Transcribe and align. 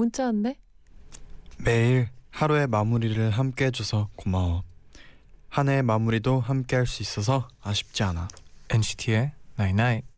문자 0.00 0.24
왔네. 0.24 0.56
매일 1.58 2.08
하루의 2.30 2.68
마무리를 2.68 3.30
함께 3.32 3.66
해줘서 3.66 4.08
고마워. 4.16 4.62
한 5.50 5.68
해의 5.68 5.82
마무리도 5.82 6.40
함께 6.40 6.76
할 6.76 6.86
수 6.86 7.02
있어서 7.02 7.48
아쉽지 7.60 8.02
않아. 8.04 8.28
NCT의 8.70 9.32
Night 9.58 9.82
Night. 9.82 10.06
It 10.06 10.09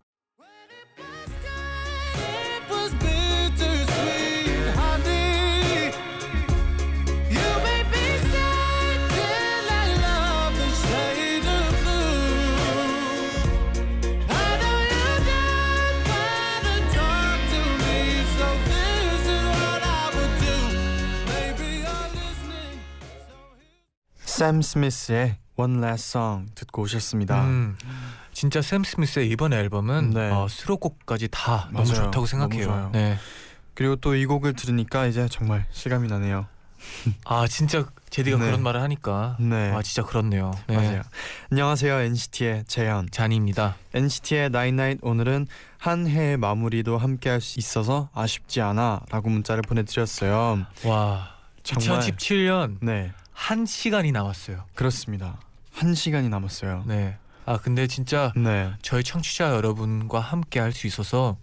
샘 24.42 24.60
스미스의 24.60 25.36
One 25.54 25.78
Last 25.78 26.16
Song 26.18 26.50
듣고 26.56 26.82
오셨습니다. 26.82 27.44
음, 27.44 27.76
진짜 28.32 28.60
샘 28.60 28.82
스미스의 28.82 29.28
이번 29.30 29.52
앨범은 29.52 30.10
네. 30.10 30.30
어, 30.32 30.48
수록곡까지 30.48 31.28
다 31.30 31.68
너무 31.70 31.84
맞아요. 31.88 31.94
좋다고 32.06 32.10
너무 32.10 32.26
생각해요. 32.26 32.64
좋아요. 32.64 32.90
네. 32.92 33.18
그리고 33.74 33.94
또 33.94 34.16
이 34.16 34.26
곡을 34.26 34.54
들으니까 34.54 35.06
이제 35.06 35.28
정말 35.30 35.64
실감이 35.70 36.08
나네요. 36.08 36.46
아 37.24 37.46
진짜 37.46 37.86
제디가 38.10 38.36
네. 38.38 38.46
그런 38.46 38.64
말을 38.64 38.80
하니까 38.82 39.36
네. 39.38 39.70
아 39.72 39.80
진짜 39.80 40.02
그렇네요. 40.02 40.50
네. 40.66 40.74
맞아요. 40.76 41.02
안녕하세요 41.52 42.00
NCT의 42.00 42.64
재현. 42.66 43.08
잔이입니다. 43.12 43.76
NCT의 43.94 44.46
Night 44.52 44.98
오늘은 45.02 45.46
한 45.78 46.08
해의 46.08 46.36
마무리도 46.36 46.98
함께 46.98 47.30
할 47.30 47.40
수 47.40 47.60
있어서 47.60 48.08
아쉽지 48.12 48.60
않아라고 48.60 49.30
문자를 49.30 49.62
보내드렸어요. 49.62 50.66
와 50.84 51.28
정말 51.62 52.00
2017년 52.00 52.78
네 52.80 53.12
한 53.32 53.66
시간이 53.66 54.12
남았어요. 54.12 54.64
그렇습니다. 54.74 55.38
한 55.72 55.94
시간이 55.94 56.28
남았어요. 56.28 56.84
네. 56.86 57.16
아 57.44 57.58
근데 57.58 57.86
진짜 57.86 58.32
네. 58.36 58.72
저희 58.82 59.02
청취자 59.02 59.50
여러분과 59.54 60.20
함께 60.20 60.60
할 60.60 60.72
수 60.72 60.86
있어서 60.86 61.36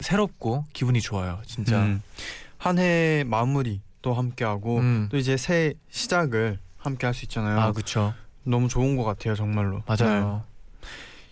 새롭고 0.00 0.64
기분이 0.72 1.00
좋아요. 1.00 1.40
진짜. 1.46 1.80
음, 1.82 2.02
한 2.58 2.78
해의 2.78 3.24
마무리 3.24 3.80
또 4.02 4.14
함께하고 4.14 4.78
음. 4.78 5.08
또 5.10 5.16
이제 5.16 5.36
새 5.36 5.74
시작을 5.90 6.58
함께 6.78 7.06
할 7.06 7.14
수 7.14 7.24
있잖아요. 7.26 7.60
아 7.60 7.72
그렇죠. 7.72 8.14
너무 8.42 8.68
좋은 8.68 8.96
것 8.96 9.04
같아요 9.04 9.34
정말로. 9.34 9.82
맞아요. 9.86 10.42
네. 10.44 10.88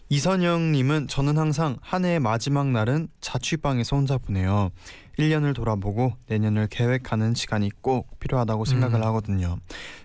이선영님은 0.09 1.09
저는 1.09 1.39
항상 1.39 1.79
한 1.81 2.05
해의 2.05 2.21
마지막 2.21 2.69
날은 2.69 3.09
자취방에서 3.21 3.97
혼자 3.97 4.19
보내요. 4.19 4.71
1년을 5.19 5.55
돌아보고 5.55 6.15
내년을 6.27 6.69
계획하는 6.69 7.35
시간이 7.35 7.71
꼭 7.81 8.19
필요하다고 8.21 8.65
생각을 8.65 9.01
음. 9.01 9.03
하거든요. 9.07 9.59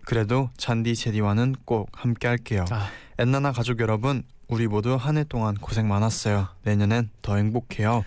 그래도 0.06 0.50
잔디 0.58 0.96
제디와는 0.96 1.56
꼭 1.66 1.90
함께 1.94 2.28
할게요. 2.28 2.66
아, 2.72 2.90
엔나나 3.18 3.52
가족 3.52 3.80
여러분, 3.80 4.24
우리 4.48 4.68
모두 4.68 4.96
한 4.96 5.18
해 5.18 5.24
동안 5.24 5.56
고생 5.56 5.88
많았어요. 5.88 6.48
내년엔 6.64 7.10
더 7.22 7.36
행복해요. 7.38 8.04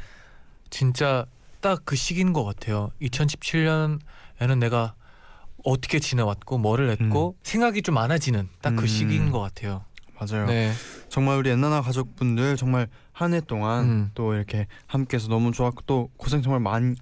진짜 0.70 1.26
딱 1.60 1.82
그 1.84 1.97
시기인 1.97 2.32
것 2.32 2.44
같아요. 2.44 2.91
2017년에는 3.03 4.58
내가 4.58 4.94
어떻게 5.64 5.98
지내왔고 5.98 6.56
뭐를 6.58 6.91
했고 6.91 7.36
생각이 7.42 7.82
좀 7.82 7.94
많아지는 7.97 8.48
딱그 8.62 8.82
음. 8.82 8.86
시기인 8.86 9.30
것 9.30 9.41
같아요. 9.41 9.84
맞아요. 10.20 10.47
네. 10.47 10.72
정말 11.08 11.38
우리 11.38 11.50
엔나나 11.50 11.81
가족분들 11.82 12.56
정말 12.56 12.88
한 13.12 13.32
해 13.34 13.41
동안 13.41 13.84
음. 13.84 14.10
또 14.14 14.34
이렇게 14.34 14.66
함께해서 14.86 15.28
너무 15.28 15.53
좋았고 15.53 15.82
또 15.86 16.10
고생 16.16 16.42
정말 16.42 16.60
많이 16.60 16.94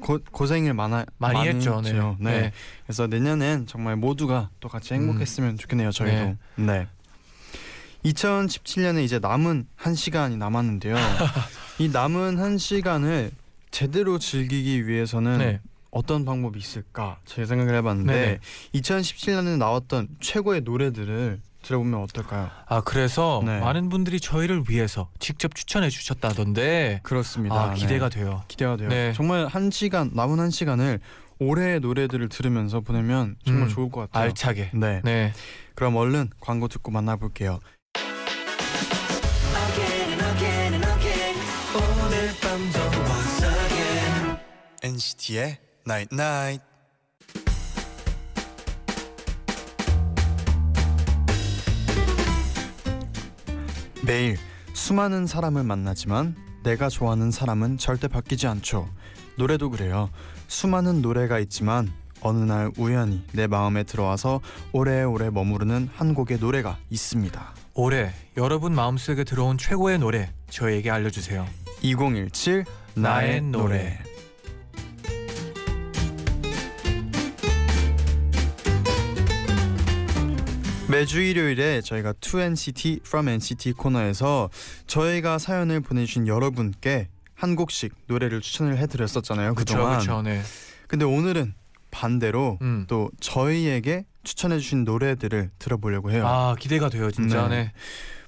고, 0.00 0.18
고생을 0.30 0.72
많아 0.74 1.04
많이 1.18 1.48
했죠. 1.48 1.80
네. 1.80 1.90
했죠. 1.90 2.16
네. 2.20 2.40
네. 2.40 2.52
그래서 2.86 3.06
내년엔 3.06 3.66
정말 3.66 3.96
모두가 3.96 4.50
또 4.60 4.68
같이 4.68 4.94
행복했으면 4.94 5.56
좋겠네요. 5.58 5.90
저희도. 5.90 6.36
네. 6.56 6.86
2017년에 8.04 9.02
이제 9.02 9.18
남은 9.18 9.66
한 9.76 9.94
시간이 9.94 10.36
남았는데요. 10.36 10.94
이 11.78 11.88
남은 11.88 12.38
한 12.38 12.58
시간을 12.58 13.30
제대로 13.70 14.18
즐기기 14.18 14.86
위해서는 14.86 15.38
네. 15.38 15.60
어떤 15.90 16.24
방법이 16.24 16.58
있을까 16.58 17.18
제가 17.24 17.46
생각을 17.46 17.74
해봤는데 17.76 18.12
네네. 18.12 18.38
2017년에 18.74 19.58
나왔던 19.58 20.08
최고의 20.20 20.60
노래들을 20.62 21.40
들어보면 21.64 22.00
어떨까요? 22.02 22.50
아 22.66 22.80
그래서 22.82 23.42
네. 23.44 23.58
많은 23.60 23.88
분들이 23.88 24.20
저희를 24.20 24.64
위해서 24.68 25.10
직접 25.18 25.54
추천해 25.54 25.88
주셨다던데 25.90 27.00
그렇습니다. 27.02 27.56
아 27.56 27.74
기대가 27.74 28.08
네. 28.08 28.20
돼요. 28.20 28.42
기대가 28.48 28.76
돼요. 28.76 28.88
네. 28.88 29.12
정말 29.14 29.46
한 29.46 29.70
시간 29.70 30.10
남은 30.14 30.38
한 30.38 30.50
시간을 30.50 31.00
올해의 31.40 31.80
노래들을 31.80 32.28
들으면서 32.28 32.80
보내면 32.80 33.36
정말 33.44 33.64
음, 33.64 33.68
좋을 33.68 33.90
것 33.90 34.02
같아요. 34.02 34.24
알차게. 34.24 34.70
네. 34.74 35.00
네. 35.02 35.32
그럼 35.74 35.96
얼른 35.96 36.30
광고 36.40 36.68
듣고 36.68 36.92
만나볼게요. 36.92 37.58
NCT의 44.82 45.58
Night 45.86 46.14
Night. 46.14 46.73
매일 54.06 54.36
수많은 54.74 55.26
사람을 55.26 55.64
만나지만 55.64 56.36
내가 56.62 56.88
좋아하는 56.88 57.30
사람은 57.30 57.78
절대 57.78 58.06
바뀌지 58.06 58.46
않죠. 58.46 58.88
노래도 59.36 59.70
그래요. 59.70 60.10
수많은 60.46 61.00
노래가 61.00 61.38
있지만 61.38 61.90
어느 62.20 62.38
날 62.44 62.70
우연히 62.78 63.24
내 63.32 63.46
마음에 63.46 63.82
들어와서 63.82 64.40
오래오래 64.72 65.30
머무르는 65.30 65.88
한 65.94 66.14
곡의 66.14 66.38
노래가 66.38 66.78
있습니다. 66.90 67.54
올해 67.74 68.12
여러분 68.36 68.74
마음속에 68.74 69.24
들어온 69.24 69.58
최고의 69.58 69.98
노래 69.98 70.32
저에게 70.48 70.90
알려주세요. 70.90 71.46
2017 71.82 72.64
나의 72.94 73.28
나의 73.28 73.40
노래. 73.42 74.13
매주 80.88 81.20
일요일에 81.20 81.80
저희가 81.80 82.12
2NCT 82.12 83.00
from 83.06 83.28
NCT 83.28 83.72
코너에서 83.72 84.50
저희가 84.86 85.38
사연을 85.38 85.80
보내주신 85.80 86.28
여러분께 86.28 87.08
한 87.34 87.56
곡씩 87.56 87.94
노래를 88.06 88.40
추천을 88.40 88.76
해드렸었잖아요 88.78 89.54
그렇죠, 89.54 89.74
그동안. 89.76 89.98
그렇죠. 89.98 90.22
네. 90.22 90.42
근데 90.86 91.04
오늘은 91.04 91.54
반대로 91.90 92.58
음. 92.62 92.84
또 92.86 93.10
저희에게 93.20 94.04
추천해주신 94.24 94.84
노래들을 94.84 95.50
들어보려고 95.58 96.10
해요. 96.10 96.26
아 96.26 96.54
기대가 96.58 96.88
돼요, 96.88 97.10
진짜. 97.10 97.48
네. 97.48 97.56
네. 97.64 97.72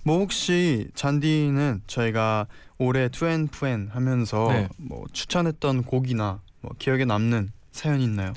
뭐 0.03 0.19
혹시 0.19 0.89
잔디는 0.95 1.83
저희가 1.87 2.47
올해 2.79 3.09
2N2N 3.09 3.91
하면서 3.91 4.49
네. 4.53 4.69
뭐 4.77 5.05
추천했던 5.13 5.83
곡이나 5.85 6.41
뭐 6.61 6.73
기억에 6.79 7.05
남는 7.05 7.51
사연이 7.73 8.05
있나요? 8.05 8.33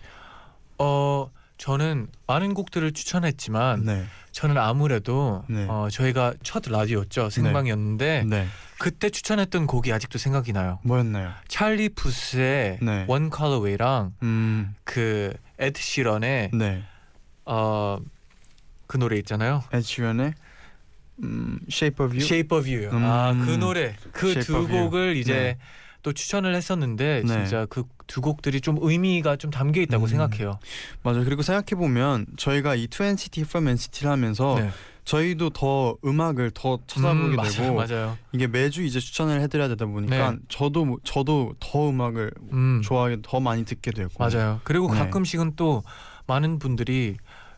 어 0.78 1.30
저는 1.60 2.08
많은 2.26 2.54
곡들을 2.54 2.94
추천했지만 2.94 3.84
네. 3.84 4.06
저는 4.32 4.58
아무래도 4.58 5.44
네. 5.50 5.66
어, 5.68 5.90
저희가 5.92 6.34
첫 6.42 6.64
라디오였죠 6.66 7.30
생방이었는데 7.30 8.24
네. 8.26 8.48
그때 8.78 9.10
추천했던 9.10 9.68
곡이 9.68 9.92
아직도 9.92 10.18
생각이 10.18 10.54
나요. 10.54 10.80
뭐였나요? 10.84 11.34
찰리 11.50 11.90
푸스의 11.90 12.80
네. 12.82 13.06
One 13.10 13.30
Call 13.30 13.58
Away랑 13.58 14.14
음. 14.24 14.74
그 14.86 15.34
에드 15.60 15.82
시런의 15.82 16.52
네. 16.54 16.84
어 17.44 18.05
그 18.05 18.98
노래 18.98 19.18
있잖아요. 19.18 19.62
에드 19.74 19.94
시런의 19.94 20.34
음, 21.24 21.60
Shape 21.70 22.06
of 22.06 22.16
You. 22.16 22.24
Shape 22.24 22.58
of 22.58 22.70
You요. 22.70 22.92
음. 22.92 23.04
아 23.04 23.17
그 23.17 23.58
노래 23.60 23.96
그 24.14 24.38
두 24.38 24.54
You. 24.56 24.68
곡을 24.70 25.18
이제 25.18 25.34
네. 25.34 25.58
또 26.04 26.14
추천을 26.14 26.56
했었는데 26.56 27.24
네. 27.26 27.28
진짜 27.28 27.66
그 27.70 27.84
두 28.10 28.22
곡들이 28.22 28.60
좀 28.60 28.78
의미가 28.82 29.36
좀 29.38 29.52
담겨 29.52 29.80
있다고 29.82 30.06
음. 30.06 30.08
생각해요. 30.08 30.60
맞아. 31.04 31.24
그리고 31.24 31.44
생각해 31.44 31.80
보면 31.80 32.26
저희가 32.38 32.74
이 32.76 32.88
2NCT 32.88 33.42
from 33.44 33.68
NCT를 33.70 34.12
하면서 34.12 34.56
네. 34.60 34.72
저희도 35.06 35.52
더 35.52 35.96
음악을 36.04 36.52
더 36.52 36.80
찾아보게 36.88 37.20
음, 37.30 37.36
맞아요, 37.36 37.52
되고 37.52 37.76
맞아요. 37.76 38.18
이게 38.32 38.48
매주 38.48 38.84
이제 38.84 39.00
추천을 39.00 39.40
해드려야 39.42 39.68
되다 39.70 39.86
보니까 39.86 40.32
네. 40.32 40.38
저도 40.50 40.86
뭐- 40.86 40.98
저도 41.04 41.54
더 41.60 41.90
음악을 41.90 42.32
음, 42.52 42.82
좋아하게 42.84 43.18
더 43.22 43.40
많이 43.40 43.64
듣게 43.64 43.92
되고 43.92 44.10
맞아요. 44.18 44.60
그리고 44.64 44.92
네. 44.92 45.00
가끔씩은 45.00 45.54
또 45.56 45.84
많은 46.28 46.58
분들이 46.60 47.16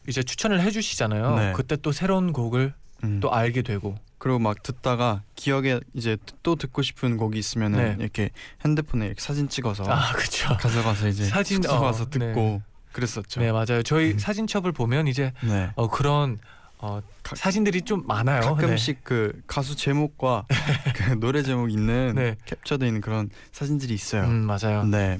이제 0.07 0.21
추천을 0.21 0.61
해주시잖아요. 0.61 1.35
네. 1.35 1.53
그때 1.55 1.77
또 1.77 1.91
새로운 1.93 2.33
곡을 2.33 2.73
음. 3.05 3.19
또 3.21 3.33
알게 3.33 3.61
되고. 3.61 3.95
그리고 4.21 4.37
막 4.37 4.61
듣다가 4.61 5.23
기억에 5.35 5.79
이제 5.95 6.15
또 6.43 6.55
듣고 6.55 6.83
싶은 6.83 7.17
곡이 7.17 7.39
있으면은 7.39 7.97
네. 7.97 8.03
이렇게 8.03 8.29
핸드폰에 8.63 9.07
이렇게 9.07 9.19
사진 9.19 9.49
찍어서 9.49 9.83
아 9.85 10.13
그렇죠. 10.13 10.55
가져가서 10.57 11.07
이제 11.07 11.23
사진, 11.25 11.65
어, 11.67 11.79
가서 11.79 12.07
듣고 12.07 12.61
그랬었죠. 12.91 13.39
네 13.41 13.51
맞아요. 13.51 13.81
저희 13.83 14.11
음. 14.11 14.19
사진첩을 14.19 14.73
보면 14.73 15.07
이제 15.07 15.33
네. 15.43 15.71
어, 15.73 15.89
그런 15.89 16.37
어, 16.77 17.01
가- 17.23 17.35
사진들이 17.35 17.81
좀 17.81 18.05
많아요. 18.05 18.41
가끔씩 18.41 18.99
그 19.03 19.41
가수 19.47 19.75
제목과 19.75 20.45
그 20.95 21.19
노래 21.19 21.41
제목 21.41 21.71
있는 21.71 22.13
네. 22.15 22.35
캡처돼 22.45 22.85
있는 22.85 23.01
그런 23.01 23.31
사진들이 23.51 23.87
네. 23.87 23.93
있어요. 23.95 24.25
음 24.25 24.45
맞아요. 24.45 24.83
네. 24.83 25.17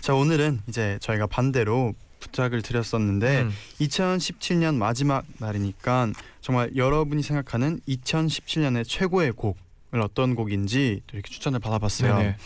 자 0.00 0.14
오늘은 0.14 0.62
이제 0.68 0.96
저희가 1.02 1.26
반대로 1.26 1.92
부탁을 2.26 2.62
드렸었는데 2.62 3.42
음, 3.42 3.52
2017년 3.80 4.76
마지막 4.76 5.24
날이니까 5.38 6.12
정말 6.40 6.70
여러분이 6.76 7.22
생각하는 7.22 7.80
2017년의 7.88 8.84
최고의 8.86 9.32
곡을 9.32 10.00
어떤 10.02 10.34
곡인지 10.34 11.02
또 11.06 11.16
이렇게 11.16 11.30
추천을 11.30 11.58
받아봤어요. 11.60 12.18
네네. 12.18 12.36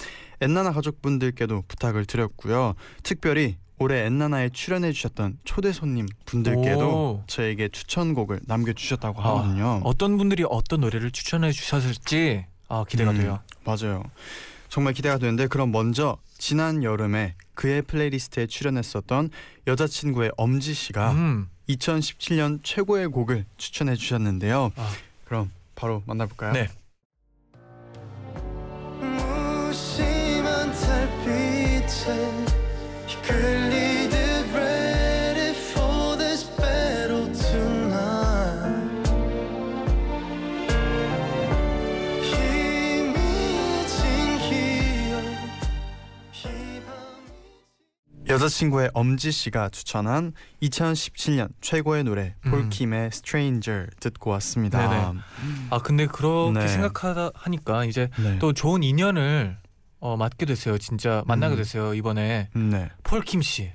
엔나나 0.43 0.73
가족분들께도 0.73 1.65
부탁을 1.69 2.07
드렸고요. 2.07 2.75
특별히 3.03 3.57
올해 3.79 4.05
엔나나에 4.05 4.51
출연해 4.51 4.93
주셨던 4.93 5.39
초대 5.45 5.73
손님 5.73 6.07
분들께도 6.27 6.89
오. 6.89 7.25
저에게 7.27 7.69
추천곡을 7.69 8.41
남겨 8.47 8.73
주셨다고 8.73 9.21
아, 9.23 9.29
하거든요. 9.29 9.81
어떤 9.85 10.19
분들이 10.19 10.45
어떤 10.49 10.81
노래를 10.81 11.11
추천해 11.11 11.51
주셨을지 11.51 12.45
아, 12.69 12.85
기대가 12.89 13.13
음, 13.13 13.19
돼요. 13.19 13.41
맞아요. 13.65 14.05
정말 14.71 14.95
기대가 14.95 15.19
되는데 15.19 15.49
그럼 15.49 15.73
먼저 15.73 16.17
지난 16.39 16.83
여름에 16.85 17.35
그의 17.55 17.83
플레이리스트에 17.83 18.47
출연했었던 18.47 19.31
여자친구의 19.67 20.31
엄지 20.37 20.73
씨가 20.73 21.11
음, 21.13 21.49
2017년 21.69 22.61
최고의 22.63 23.09
곡을 23.09 23.45
추천해 23.59 23.97
주셨는데요. 23.97 24.73
아. 24.77 24.91
그럼 25.25 25.51
바로 25.75 26.03
만나볼까요? 26.07 26.53
네. 26.53 26.69
여자친구의 48.41 48.91
엄지 48.95 49.31
씨가 49.33 49.69
추천한 49.69 50.33
2017년 50.63 51.51
최고의 51.61 52.05
노래 52.05 52.35
음. 52.47 52.51
폴킴의 52.51 53.09
Stranger 53.09 53.89
듣고 54.01 54.31
왔습니다. 54.31 54.89
네네. 54.89 55.21
아 55.69 55.79
근데 55.79 56.07
그렇게 56.07 56.59
네. 56.61 56.69
생각하다 56.69 57.33
하니까 57.35 57.85
이제 57.85 58.09
네. 58.19 58.39
또 58.39 58.55
좋은 58.55 58.83
인연을 58.83 59.59
어, 59.99 60.17
맞게 60.17 60.47
됐어요. 60.47 60.79
진짜 60.79 61.23
만나게 61.27 61.55
음. 61.55 61.59
됐어요. 61.59 61.93
이번에 61.93 62.49
네. 62.55 62.91
폴킴 63.03 63.43
씨. 63.43 63.73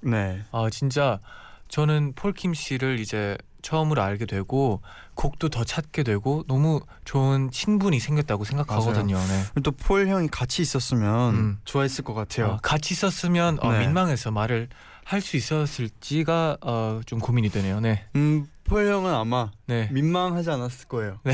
네. 0.00 0.42
아 0.52 0.68
진짜 0.70 1.18
저는 1.66 2.12
폴킴 2.14 2.54
씨를 2.54 3.00
이제 3.00 3.36
처음으로 3.64 4.02
알게 4.02 4.26
되고 4.26 4.82
곡도 5.14 5.48
더 5.48 5.64
찾게 5.64 6.02
되고 6.02 6.44
너무 6.46 6.80
좋은 7.04 7.50
친분이 7.50 7.98
생겼다고 7.98 8.44
생각하거든요. 8.44 9.16
네. 9.16 9.60
또폴 9.62 10.06
형이 10.06 10.28
같이 10.28 10.60
있었으면 10.60 11.34
음. 11.34 11.58
좋아했을 11.64 12.04
것 12.04 12.12
같아요. 12.14 12.52
아, 12.52 12.58
같이 12.62 12.92
있었으면 12.94 13.58
어, 13.60 13.72
네. 13.72 13.80
민망해서 13.80 14.30
말을 14.30 14.68
할 15.04 15.20
수 15.20 15.36
있었을지가 15.36 16.58
어, 16.62 17.00
좀 17.06 17.18
고민이 17.18 17.50
되네요. 17.50 17.80
네. 17.80 18.04
음, 18.16 18.46
폴 18.64 18.86
형은 18.86 19.12
아마 19.12 19.50
네. 19.66 19.88
민망하지 19.92 20.50
않았을 20.50 20.88
거예요. 20.88 21.20
네. 21.24 21.32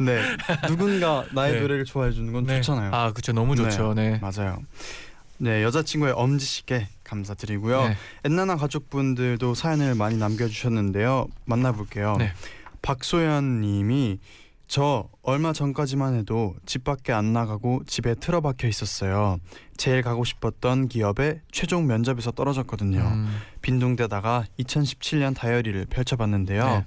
네. 0.00 0.22
누군가 0.66 1.24
나의 1.32 1.54
네. 1.56 1.60
노래를 1.60 1.84
좋아해 1.84 2.10
주는 2.12 2.32
건 2.32 2.44
네. 2.44 2.60
좋잖아요. 2.60 2.90
아 2.94 3.12
그렇죠. 3.12 3.32
너무 3.32 3.54
좋죠. 3.56 3.94
네. 3.94 4.18
맞아요. 4.20 4.58
네, 5.42 5.64
여자친구의 5.64 6.12
엄지 6.12 6.46
씨께 6.46 6.86
감사드리고요. 7.02 7.88
네. 7.88 7.96
엔나나 8.22 8.54
가족분들도 8.54 9.54
사연을 9.54 9.96
많이 9.96 10.16
남겨주셨는데요. 10.16 11.26
만나볼게요. 11.46 12.14
네. 12.16 12.32
박소연님이 12.80 14.20
저 14.68 15.08
얼마 15.20 15.52
전까지만 15.52 16.14
해도 16.14 16.54
집 16.64 16.84
밖에 16.84 17.12
안 17.12 17.32
나가고 17.32 17.82
집에 17.86 18.14
틀어박혀 18.14 18.68
있었어요. 18.68 19.40
제일 19.76 20.02
가고 20.02 20.22
싶었던 20.22 20.86
기업에 20.86 21.40
최종 21.50 21.88
면접에서 21.88 22.30
떨어졌거든요. 22.30 23.00
음, 23.00 23.36
빈둥대다가 23.62 24.44
2017년 24.60 25.34
다이어리를 25.34 25.86
펼쳐봤는데요. 25.86 26.64
네. 26.64 26.84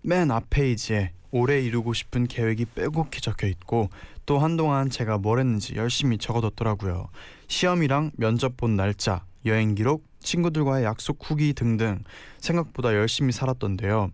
맨 0.00 0.30
앞 0.30 0.48
페이지에 0.48 1.12
올해 1.30 1.60
이루고 1.60 1.92
싶은 1.92 2.26
계획이 2.26 2.64
빼곡히 2.74 3.20
적혀 3.20 3.48
있고 3.48 3.90
또 4.24 4.38
한동안 4.38 4.88
제가 4.88 5.18
뭘 5.18 5.40
했는지 5.40 5.74
열심히 5.76 6.16
적어뒀더라고요. 6.16 7.10
시험이랑 7.48 8.12
면접 8.16 8.56
본 8.56 8.76
날짜, 8.76 9.24
여행 9.44 9.74
기록, 9.74 10.04
친구들과의 10.20 10.84
약속 10.84 11.18
후기 11.22 11.52
등등 11.52 12.04
생각보다 12.38 12.94
열심히 12.94 13.32
살았던데요. 13.32 14.10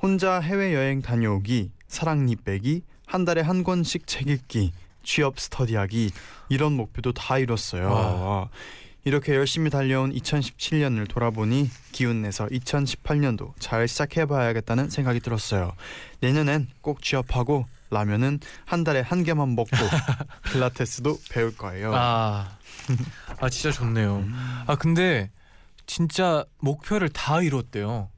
혼자 0.00 0.40
해외 0.40 0.74
여행 0.74 1.02
다녀오기, 1.02 1.72
사랑니 1.88 2.36
빼기, 2.36 2.82
한 3.06 3.24
달에 3.24 3.40
한 3.40 3.64
권씩 3.64 4.06
책 4.06 4.28
읽기, 4.28 4.72
취업 5.02 5.40
스터디하기 5.40 6.10
이런 6.48 6.74
목표도 6.74 7.12
다 7.12 7.38
이뤘어요. 7.38 7.90
와. 7.90 8.14
와. 8.14 8.48
이렇게 9.04 9.34
열심히 9.34 9.70
달려온 9.70 10.12
2017년을 10.12 11.08
돌아보니 11.08 11.70
기운 11.90 12.20
내서 12.20 12.46
2018년도 12.46 13.52
잘 13.58 13.88
시작해봐야겠다는 13.88 14.90
생각이 14.90 15.20
들었어요. 15.20 15.72
내년엔 16.20 16.68
꼭 16.82 17.02
취업하고 17.02 17.66
라면은 17.90 18.40
한 18.64 18.84
달에 18.84 19.00
한 19.00 19.24
개만 19.24 19.54
먹고 19.56 19.70
필라테스도 20.52 21.18
배울 21.30 21.56
거예요. 21.56 21.92
아, 21.94 22.56
아 23.40 23.48
진짜 23.48 23.70
좋네요. 23.72 24.18
음. 24.18 24.62
아 24.66 24.76
근데 24.76 25.30
진짜 25.86 26.44
목표를 26.58 27.08
다 27.08 27.42
이뤘대요. 27.42 28.08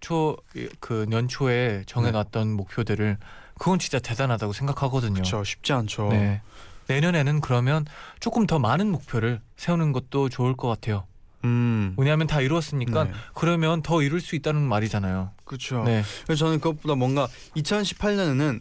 초 0.00 0.36
그 0.80 1.06
연초에 1.10 1.84
정해놨던 1.86 2.48
목표들을 2.52 3.18
그건 3.58 3.78
진짜 3.78 3.98
대단하다고 3.98 4.52
생각하거든요. 4.52 5.14
그렇죠, 5.14 5.44
쉽지 5.44 5.72
않죠. 5.72 6.08
네. 6.08 6.40
내년에는 6.88 7.40
그러면 7.40 7.84
조금 8.18 8.46
더 8.46 8.58
많은 8.58 8.90
목표를 8.90 9.40
세우는 9.56 9.92
것도 9.92 10.28
좋을 10.28 10.56
것 10.56 10.68
같아요. 10.68 11.06
음, 11.44 11.94
왜냐하면 11.96 12.26
다 12.26 12.40
이루었으니까 12.40 13.04
네. 13.04 13.12
그러면 13.34 13.82
더 13.82 14.02
이룰 14.02 14.20
수 14.20 14.34
있다는 14.34 14.62
말이잖아요. 14.62 15.30
그렇죠. 15.44 15.84
네, 15.84 16.02
그래서 16.24 16.46
저는 16.46 16.60
그것보다 16.60 16.94
뭔가 16.96 17.28
2018년에는 17.56 18.60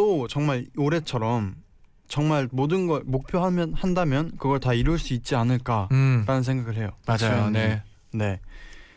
또 0.00 0.26
정말 0.28 0.64
올해처럼 0.78 1.56
정말 2.08 2.48
모든 2.52 2.86
걸 2.86 3.02
목표하면 3.04 3.74
한다면 3.74 4.32
그걸 4.38 4.58
다 4.58 4.72
이룰 4.72 4.98
수 4.98 5.12
있지 5.12 5.34
않을까라는 5.34 5.88
음 5.92 6.42
생각을 6.42 6.78
해요. 6.78 6.92
맞아요. 7.06 7.50
네, 7.50 7.82
네. 8.10 8.40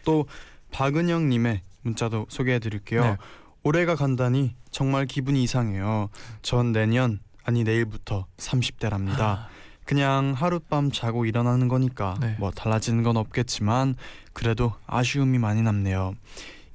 또 0.05 0.27
박은영 0.71 1.27
님의 1.27 1.59
문자도 1.81 2.27
소개해 2.29 2.59
드릴게요. 2.59 3.03
네. 3.03 3.17
올해가 3.63 3.95
간다니 3.95 4.55
정말 4.71 5.05
기분이 5.05 5.43
이상해요. 5.43 6.07
전 6.41 6.71
내년 6.71 7.19
아니 7.43 7.65
내일부터 7.65 8.25
30대랍니다. 8.37 9.19
아, 9.19 9.47
그냥 9.83 10.31
하룻밤 10.33 10.91
자고 10.91 11.25
일어나는 11.25 11.67
거니까 11.67 12.15
네. 12.21 12.37
뭐 12.39 12.49
달라지는 12.49 13.03
건 13.03 13.17
없겠지만 13.17 13.95
그래도 14.31 14.71
아쉬움이 14.87 15.37
많이 15.37 15.61
남네요. 15.61 16.13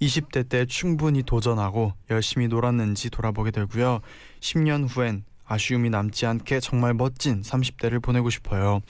20대 0.00 0.48
때 0.48 0.64
충분히 0.66 1.22
도전하고 1.22 1.92
열심히 2.10 2.48
놀았는지 2.48 3.10
돌아보게 3.10 3.50
되고요. 3.50 4.00
10년 4.40 4.86
후엔 4.88 5.24
아쉬움이 5.44 5.90
남지 5.90 6.26
않게 6.26 6.60
정말 6.60 6.94
멋진 6.94 7.42
30대를 7.42 8.02
보내고 8.02 8.30
싶어요. 8.30 8.80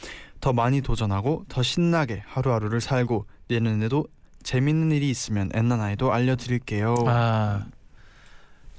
더 0.40 0.52
많이 0.52 0.80
도전하고 0.80 1.44
더 1.48 1.62
신나게 1.62 2.22
하루하루를 2.26 2.80
살고 2.80 3.26
내년에도 3.48 4.06
재밌는 4.42 4.92
일이 4.92 5.08
있으면 5.10 5.50
엔나나에도 5.54 6.12
알려드릴게요. 6.12 6.94
아 7.06 7.66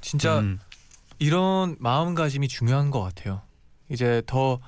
진짜 0.00 0.38
음, 0.38 0.58
이런 1.18 1.76
마음가짐이 1.78 2.48
중요한 2.48 2.90
것 2.90 3.02
같아요. 3.02 3.42
이제 3.88 4.22
더 4.26 4.60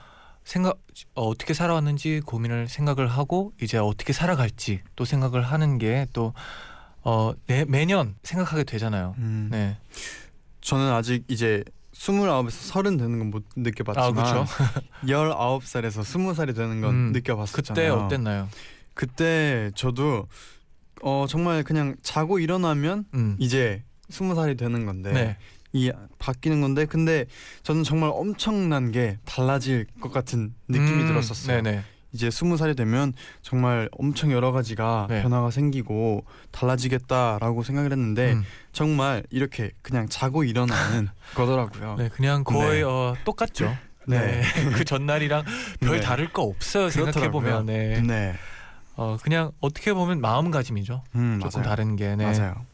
생각 0.44 0.78
어, 1.14 1.28
어떻게 1.28 1.54
살아왔는지 1.54 2.20
고민을 2.26 2.68
생각을 2.68 3.06
하고 3.06 3.52
이제 3.60 3.78
어떻게 3.78 4.12
살아갈지 4.12 4.82
또 4.96 5.04
생각을 5.04 5.42
하는 5.42 5.78
게 5.78 6.06
또 6.12 6.34
어, 7.04 7.32
내, 7.46 7.64
매년 7.64 8.14
생각하게 8.22 8.64
되잖아요. 8.64 9.14
음. 9.18 9.48
네. 9.50 9.76
저는 10.60 10.90
아직 10.92 11.24
이제 11.28 11.64
29에서 11.94 12.50
30 12.50 12.98
되는 12.98 13.18
건 13.18 13.30
못 13.30 13.44
느껴봤지만 13.56 14.08
아 14.08 14.12
그렇죠. 14.12 14.46
19살에서 15.04 16.02
20살이 16.02 16.54
되는 16.54 16.80
건 16.80 16.90
음, 16.90 17.12
느껴봤었잖아요. 17.12 17.62
그때 17.74 17.88
어땠나요? 17.88 18.48
그때 18.94 19.70
저도 19.74 20.28
어 21.02 21.26
정말 21.28 21.62
그냥 21.64 21.96
자고 22.02 22.38
일어나면 22.38 23.06
음. 23.14 23.36
이제 23.38 23.82
스무 24.08 24.34
살이 24.34 24.56
되는 24.56 24.86
건데 24.86 25.12
네. 25.12 25.36
이 25.72 25.90
바뀌는 26.18 26.60
건데 26.60 26.84
근데 26.86 27.26
저는 27.62 27.82
정말 27.82 28.10
엄청난 28.12 28.92
게 28.92 29.18
달라질 29.24 29.86
것 30.00 30.12
같은 30.12 30.54
느낌이 30.68 31.02
음, 31.02 31.06
들었었어요. 31.06 31.62
네네. 31.62 31.82
이제 32.12 32.30
스무 32.30 32.56
살이 32.56 32.74
되면 32.74 33.14
정말 33.40 33.88
엄청 33.92 34.32
여러 34.32 34.52
가지가 34.52 35.06
네. 35.08 35.22
변화가 35.22 35.50
생기고 35.50 36.24
달라지겠다라고 36.50 37.62
생각을 37.62 37.90
했는데 37.92 38.32
음. 38.34 38.44
정말 38.72 39.22
이렇게 39.30 39.70
그냥 39.82 40.08
자고 40.08 40.44
일어나는 40.44 41.08
거더라고요. 41.34 41.96
네, 41.96 42.08
그냥 42.10 42.44
거의 42.44 42.78
네. 42.78 42.82
어, 42.82 43.16
똑같죠. 43.24 43.76
네. 44.06 44.18
네. 44.18 44.42
그 44.76 44.84
전날이랑 44.84 45.44
별 45.80 45.96
네. 45.96 46.00
다를 46.00 46.32
거 46.32 46.42
없어요. 46.42 46.90
생각해 46.90 47.30
보면. 47.30 47.66
네. 47.66 48.00
네. 48.02 48.34
어, 48.96 49.16
그냥 49.22 49.52
어떻게 49.60 49.94
보면 49.94 50.20
마음가짐이죠. 50.20 51.02
음, 51.14 51.40
조금 51.42 51.60
맞아요. 51.60 51.70
다른 51.70 51.96
게. 51.96 52.14
네. 52.14 52.24
맞아요. 52.24 52.66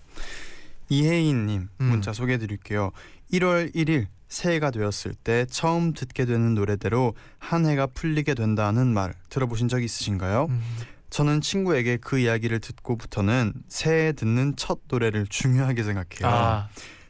이혜인님 0.89 1.69
음. 1.81 1.85
문자 1.85 2.13
소개해드릴게요. 2.13 2.91
1월 3.33 3.75
1일 3.75 4.07
새해가 4.29 4.71
되었을 4.71 5.15
때 5.15 5.47
처음 5.51 5.93
듣게 5.93 6.25
되는 6.25 6.55
노래대로 6.55 7.15
한 7.39 7.67
해가 7.67 7.87
풀리게 7.89 8.35
된다는 8.35 8.89
말 8.89 9.15
들어보신 9.31 9.69
적 9.69 9.83
있으신가요? 9.83 10.47
음. 10.51 10.63
저는 11.11 11.41
친구에게 11.41 11.97
그 11.97 12.19
이야기를 12.19 12.61
듣고부터는 12.61 13.55
새해 13.69 14.13
듣는 14.13 14.55
첫 14.57 14.81
노래를 14.89 15.27
중요하게 15.27 15.83
생각해요. 15.83 16.25
아, 16.25 16.69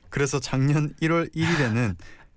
그래서 0.09 0.39
작년 0.39 0.95
1월 1.03 1.35
1일에는 1.35 1.97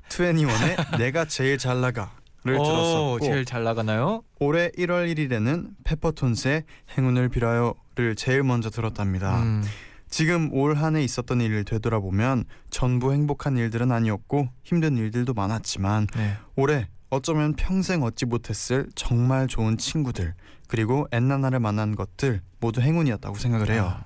2NE1의 0.09 0.97
내가 0.97 1.25
제일 1.25 1.59
잘 1.59 1.79
나가를 1.79 2.57
오, 2.57 2.63
들었었고 2.63 3.19
제일 3.21 3.45
잘 3.45 3.63
나가나요? 3.63 4.23
올해 4.39 4.69
1월 4.71 5.13
1일에는 5.15 5.67
페퍼톤스의 5.83 6.63
행운을 6.97 7.29
빌어요를 7.29 8.15
제일 8.17 8.43
먼저 8.43 8.71
들었답니다. 8.71 9.39
음. 9.41 9.63
지금 10.11 10.51
올 10.53 10.75
한 10.75 10.95
해 10.95 11.03
있었던 11.03 11.41
일을 11.41 11.63
되돌아보면 11.63 12.43
전부 12.69 13.13
행복한 13.13 13.57
일들은 13.57 13.91
아니었고 13.91 14.49
힘든 14.63 14.97
일들도 14.97 15.33
많았지만 15.33 16.07
네. 16.15 16.37
올해 16.55 16.87
어쩌면 17.09 17.55
평생 17.55 18.03
얻지 18.03 18.25
못했을 18.25 18.87
정말 18.93 19.47
좋은 19.47 19.77
친구들 19.77 20.33
그리고 20.67 21.07
엔나나를 21.11 21.59
만난 21.59 21.95
것들 21.95 22.41
모두 22.59 22.81
행운이었다고 22.81 23.35
생각을 23.35 23.71
해요. 23.71 23.93
아. 23.97 24.05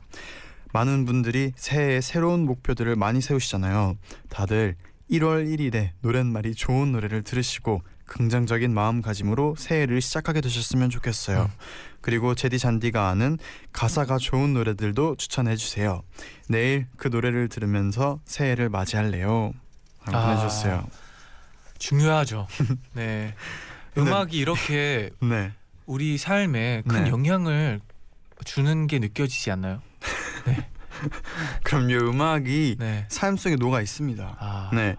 많은 0.73 1.05
분들이 1.05 1.53
새해에 1.55 2.01
새로운 2.01 2.45
목표들을 2.45 2.95
많이 2.95 3.21
세우시잖아요. 3.21 3.95
다들 4.29 4.75
1월 5.09 5.47
1일에 5.47 5.91
노랫말이 6.01 6.53
좋은 6.55 6.91
노래를 6.91 7.23
들으시고 7.23 7.81
긍정적인 8.05 8.73
마음가짐으로 8.73 9.55
새해를 9.57 10.01
시작하게 10.01 10.41
되셨으면 10.41 10.89
좋겠어요. 10.89 11.43
음. 11.43 11.47
그리고 12.05 12.35
제디 12.35 12.59
잔디가 12.59 13.09
아는 13.09 13.39
가사가 13.73 14.19
좋은 14.19 14.53
노래들도 14.53 15.15
추천해 15.15 15.55
주세요. 15.55 16.03
내일 16.47 16.85
그 16.97 17.07
노래를 17.07 17.49
들으면서 17.49 18.19
새해를 18.25 18.69
맞이할래요. 18.69 19.53
아. 20.05 20.11
보내주셨어요. 20.11 20.85
중요하죠. 21.79 22.45
네. 22.93 23.33
음악이 23.97 24.37
이렇게 24.37 25.09
네. 25.19 25.51
우리 25.87 26.19
삶에 26.19 26.83
큰 26.87 27.05
네. 27.05 27.09
영향을 27.09 27.81
주는 28.43 28.85
게 28.85 28.99
느껴지지 28.99 29.49
않나요? 29.49 29.81
그럼 31.63 31.89
이 31.89 31.95
음악이 31.95 32.75
네. 32.79 33.05
삶 33.09 33.37
속에 33.37 33.55
녹아 33.55 33.81
있습니다. 33.81 34.37
아. 34.39 34.69
네. 34.73 34.95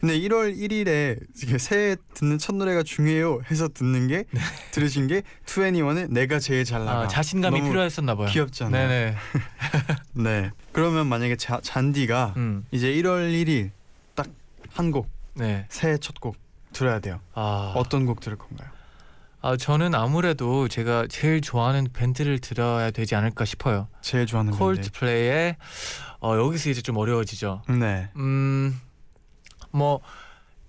근데 0.00 0.18
1월 0.18 0.56
1일에 0.56 1.18
이게 1.42 1.58
새해 1.58 1.94
듣는 2.14 2.38
첫 2.38 2.54
노래가 2.56 2.82
중요해요 2.82 3.40
해서 3.50 3.68
듣는 3.68 4.08
게 4.08 4.24
들으신 4.70 5.06
게 5.08 5.22
2NE1의 5.44 6.10
내가 6.10 6.38
제일 6.38 6.64
잘 6.64 6.84
나가. 6.86 7.00
네. 7.00 7.04
아, 7.04 7.08
자신감이 7.08 7.60
필요했었나 7.62 8.14
봐요. 8.14 8.28
귀엽잖아요. 8.28 8.88
네네. 8.88 9.16
네. 10.14 10.50
그러면 10.72 11.06
만약에 11.06 11.36
자, 11.36 11.60
잔디가 11.62 12.34
음. 12.36 12.64
이제 12.70 12.92
1월 12.94 13.30
1일 13.32 13.70
딱 14.14 14.26
한 14.74 14.90
곡 14.92 15.08
네. 15.34 15.66
새해 15.68 15.98
첫 15.98 16.14
곡 16.20 16.36
들어야 16.72 17.00
돼요. 17.00 17.20
아. 17.34 17.72
어떤 17.76 18.06
곡 18.06 18.20
들을 18.20 18.38
건가요? 18.38 18.68
아 19.42 19.56
저는 19.56 19.94
아무래도 19.94 20.68
제가 20.68 21.06
제일 21.08 21.40
좋아하는 21.40 21.88
밴드를 21.92 22.38
들어야 22.38 22.90
되지 22.90 23.14
않을까 23.14 23.44
싶어요. 23.44 23.88
제일 24.02 24.26
좋아하는. 24.26 24.52
콜드플레이의 24.52 25.56
어 26.20 26.36
여기서 26.36 26.70
이제 26.70 26.82
좀 26.82 26.96
어려워지죠. 26.98 27.62
네. 27.68 28.10
음 28.16 28.80
뭐 29.72 30.00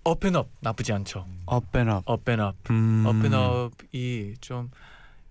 업앤업 0.04 0.50
나쁘지 0.62 0.94
않죠. 0.94 1.26
Up. 1.52 1.66
업앤업. 2.06 2.56
음. 2.70 3.04
업앤업이 3.06 4.36
좀 4.42 4.72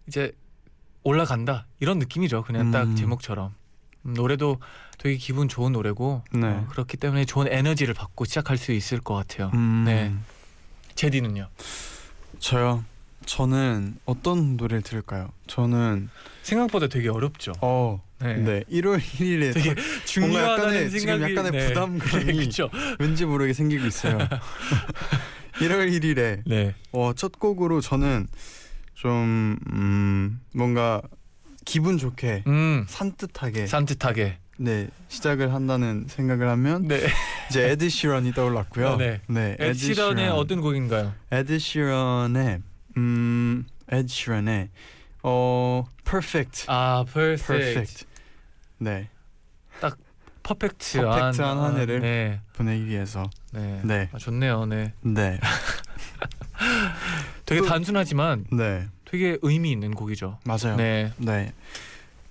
이제 0.06 0.32
올라간다 1.02 1.66
이런 1.80 1.98
느낌이죠. 1.98 2.42
그냥 2.44 2.70
딱 2.70 2.82
음. 2.84 2.96
제목처럼 2.96 3.54
음, 4.06 4.14
노래도 4.14 4.58
되게 4.98 5.16
기분 5.16 5.48
좋은 5.48 5.72
노래고 5.72 6.22
네. 6.32 6.46
어, 6.46 6.66
그렇기 6.70 6.96
때문에 6.98 7.24
좋은 7.24 7.46
에너지를 7.50 7.94
받고 7.94 8.24
시작할 8.26 8.58
수 8.58 8.72
있을 8.72 9.00
것 9.00 9.14
같아요. 9.14 9.50
음. 9.54 9.84
네. 9.84 10.14
제디는요? 10.94 11.48
저요. 12.38 12.84
저는 13.26 13.96
어떤 14.06 14.56
노래를 14.56 14.82
들을까요? 14.82 15.30
저는 15.46 16.08
생각보다 16.42 16.88
되게 16.88 17.08
어렵죠. 17.08 17.52
어, 17.60 18.02
네. 18.20 18.34
네. 18.36 18.64
1월 18.70 18.98
1일에 18.98 19.54
되게 19.54 19.74
중요하다는 20.06 20.74
약간의- 20.74 20.90
지금 20.90 20.98
생각이 21.18 21.34
약간의 21.36 21.52
네. 21.52 21.68
부담감이 21.68 22.24
그렇죠. 22.24 22.70
왠지 22.98 23.24
모르게 23.26 23.52
생기고 23.52 23.86
있어요. 23.86 24.18
1월 25.60 25.90
1일에 25.92 26.42
네. 26.46 26.74
어, 26.92 27.12
첫 27.14 27.38
곡으로 27.38 27.80
저는 27.80 28.26
좀 28.94 29.56
음, 29.72 30.40
뭔가 30.54 31.02
기분 31.64 31.98
좋게 31.98 32.44
음. 32.46 32.84
산뜻하게 32.88 33.66
산뜻하게. 33.66 34.38
네 34.62 34.88
시작을 35.08 35.54
한다는 35.54 36.04
생각을 36.06 36.46
하면 36.50 36.86
네. 36.86 37.00
이제 37.48 37.70
에드 37.70 37.88
시런이 37.88 38.32
떠올랐고요. 38.32 38.88
아, 38.90 38.96
네. 38.98 39.22
네, 39.26 39.56
ed 39.58 39.72
시런의 39.72 40.24
시런. 40.26 40.38
어떤 40.38 40.60
곡인가요? 40.60 41.14
에드 41.32 41.58
시런의 41.58 42.60
음 42.96 43.66
에드 43.90 44.08
시런의 44.08 44.68
어 45.22 45.84
perfect 46.04 46.64
아, 46.68 47.04
perfect. 47.12 47.46
perfect 47.46 48.06
네 48.78 49.08
퍼펙트한 50.42 51.06
퍼펙트한 51.10 51.58
한 51.58 51.76
해를. 51.78 52.00
네. 52.00 52.40
보내기 52.54 52.86
위해서 52.86 53.28
네. 53.52 53.80
네. 53.84 54.08
아, 54.12 54.18
좋네요. 54.18 54.66
네. 54.66 54.92
네 55.02 55.38
되게 57.46 57.60
또- 57.60 57.66
단순하지만 57.66 58.46
네, 58.52 58.86
되게 59.04 59.38
의미 59.42 59.70
있는 59.72 59.92
곡이죠. 59.94 60.38
맞아요. 60.44 60.76
네. 60.76 61.12
네. 61.18 61.52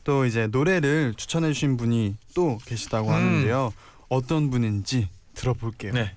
또 0.03 0.25
이제 0.25 0.47
노래를 0.47 1.13
추천해 1.15 1.51
주신 1.53 1.77
분이 1.77 2.15
또 2.33 2.57
계시다고 2.65 3.09
음. 3.09 3.13
하는데요. 3.13 3.73
어떤 4.07 4.49
분인지 4.49 5.09
들어볼게요. 5.35 5.93
네. 5.93 6.15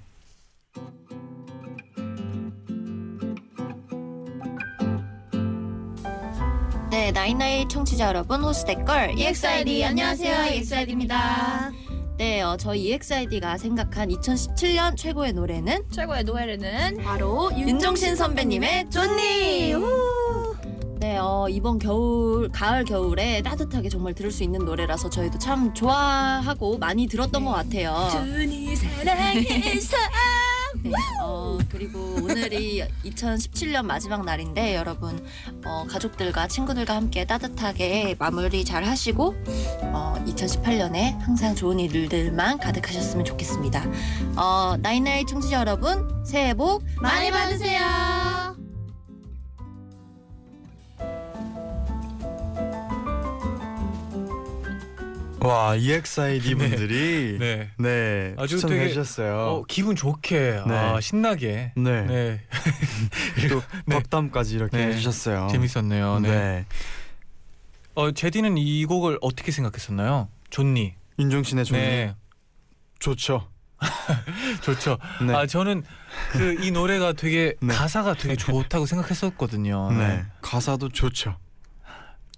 네, 7.12 7.20
나인나이 7.20 7.68
청취자 7.68 8.08
여러분, 8.08 8.42
호스 8.42 8.64
댓글 8.64 9.18
EXID 9.18 9.84
안녕하세요 9.84 10.54
EXID입니다. 10.54 11.70
네, 12.16 12.40
어, 12.40 12.56
저희 12.56 12.90
EXID가 12.90 13.58
생각한 13.58 14.08
2017년 14.08 14.96
최고의 14.96 15.34
노래는 15.34 15.90
최고의 15.90 16.24
노래는 16.24 17.02
바로 17.04 17.50
윤종신 17.54 18.16
선배님의 18.16 18.88
존니. 18.88 19.74
우! 19.74 20.56
네, 21.00 21.18
어, 21.18 21.48
이번 21.50 21.78
겨울, 21.78 22.48
가을 22.50 22.86
겨울에 22.86 23.42
따뜻하게 23.42 23.90
정말 23.90 24.14
들을 24.14 24.30
수 24.30 24.42
있는 24.42 24.64
노래라서 24.64 25.10
저희도 25.10 25.38
참 25.38 25.74
좋아하고 25.74 26.78
많이 26.78 27.06
들었던 27.08 27.44
것 27.44 27.50
같아요. 27.50 28.08
존니 28.10 28.74
사랑해서 28.74 29.98
네, 30.80 30.90
어, 31.22 31.58
그리고 31.70 31.98
오늘이 32.22 32.82
2017년 33.04 33.84
마지막 33.84 34.24
날인데 34.24 34.74
여러분 34.74 35.24
어, 35.64 35.84
가족들과 35.88 36.48
친구들과 36.48 36.96
함께 36.96 37.24
따뜻하게 37.24 38.16
마무리 38.18 38.64
잘 38.64 38.84
하시고 38.84 39.34
어, 39.92 40.14
2018년에 40.26 41.18
항상 41.20 41.54
좋은 41.54 41.78
일들만 41.78 42.58
가득하셨으면 42.58 43.24
좋겠습니다. 43.24 43.84
어, 44.36 44.76
나인나이 44.80 45.26
청취자 45.26 45.60
여러분 45.60 46.24
새해 46.24 46.54
복 46.54 46.82
많이 47.00 47.30
받으세요. 47.30 48.61
와 55.44 55.74
EXID 55.74 56.54
분들이 56.54 57.36
네, 57.38 57.70
네. 57.78 58.34
아주 58.38 58.60
되게, 58.60 58.88
주셨어요. 58.88 59.36
어, 59.36 59.64
기분 59.66 59.96
좋게 59.96 60.62
네. 60.66 60.74
아, 60.74 61.00
신나게 61.00 61.72
네. 61.76 62.02
네. 62.02 62.40
또 63.48 63.62
네. 63.86 63.96
덕담까지 63.96 64.54
이렇게 64.54 64.76
네. 64.76 64.86
해주셨어요. 64.88 65.48
재밌었네요. 65.50 66.20
네. 66.20 66.28
네. 66.30 66.66
어, 67.94 68.10
제디는 68.12 68.56
이 68.56 68.84
곡을 68.86 69.18
어떻게 69.20 69.50
생각했었나요? 69.52 70.28
존니. 70.50 70.94
윤종신의 71.18 71.64
존니 71.64 71.80
네. 71.82 72.14
좋죠. 73.00 73.48
좋죠. 74.62 74.98
네. 75.26 75.34
아 75.34 75.46
저는 75.46 75.82
그 76.30 76.52
이 76.62 76.70
노래가 76.70 77.12
되게 77.12 77.54
네. 77.60 77.74
가사가 77.74 78.14
되게 78.14 78.36
좋다고 78.36 78.86
생각했었거든요. 78.86 79.90
네. 79.92 80.24
가사도 80.40 80.88
좋죠. 80.90 81.36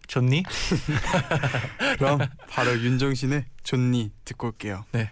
좋니? 0.07 0.43
그럼 1.99 2.19
바로 2.49 2.73
윤종신의 2.79 3.45
존니 3.63 4.13
듣고 4.25 4.49
올게요. 4.49 4.85
네. 4.93 5.11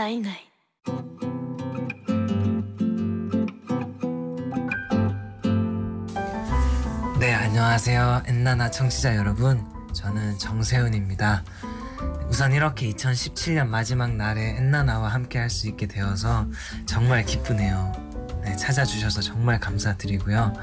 나잇나잇 0.00 0.38
네, 7.18 7.34
안녕하세요. 7.34 8.22
엔나나 8.26 8.70
청취자 8.70 9.16
여러분. 9.16 9.62
저는 9.92 10.38
정세훈입니다. 10.38 11.44
우선 12.30 12.52
이렇게 12.54 12.88
2017년 12.90 13.66
마지막 13.66 14.14
날에 14.16 14.56
엔나나와 14.56 15.08
함께 15.08 15.38
할 15.38 15.50
수 15.50 15.68
있게 15.68 15.86
되어서 15.86 16.46
정말 16.86 17.26
기쁘네요. 17.26 17.92
네, 18.42 18.56
찾아주셔서 18.56 19.20
정말 19.20 19.60
감사드리고요. 19.60 20.54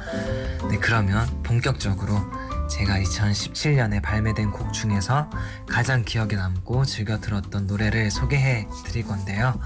네, 0.72 0.78
그러면 0.80 1.28
본격적으로 1.44 2.20
제가 2.70 3.00
2017년에 3.00 4.02
발매된 4.02 4.52
곡 4.52 4.74
중에서 4.74 5.30
가장 5.68 6.04
기억에 6.04 6.36
남고 6.36 6.86
즐겨 6.86 7.20
들었던 7.20 7.68
노래를 7.68 8.12
소개해 8.12 8.68
드릴 8.86 9.06
건데요. 9.06 9.60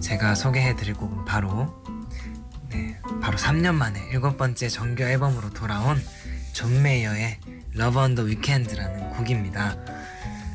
제가 0.00 0.34
소개해 0.34 0.76
드릴 0.76 0.94
곡은 0.94 1.24
바로 1.24 1.82
네, 2.70 3.00
바로 3.20 3.36
3년 3.36 3.74
만에 3.74 4.08
일곱 4.12 4.36
번째 4.36 4.68
정규 4.68 5.02
앨범으로 5.02 5.50
돌아온 5.50 6.00
존 6.52 6.82
메이어의 6.82 7.40
Love 7.74 8.00
on 8.00 8.14
the 8.14 8.28
Weekend라는 8.28 9.10
곡입니다. 9.10 9.76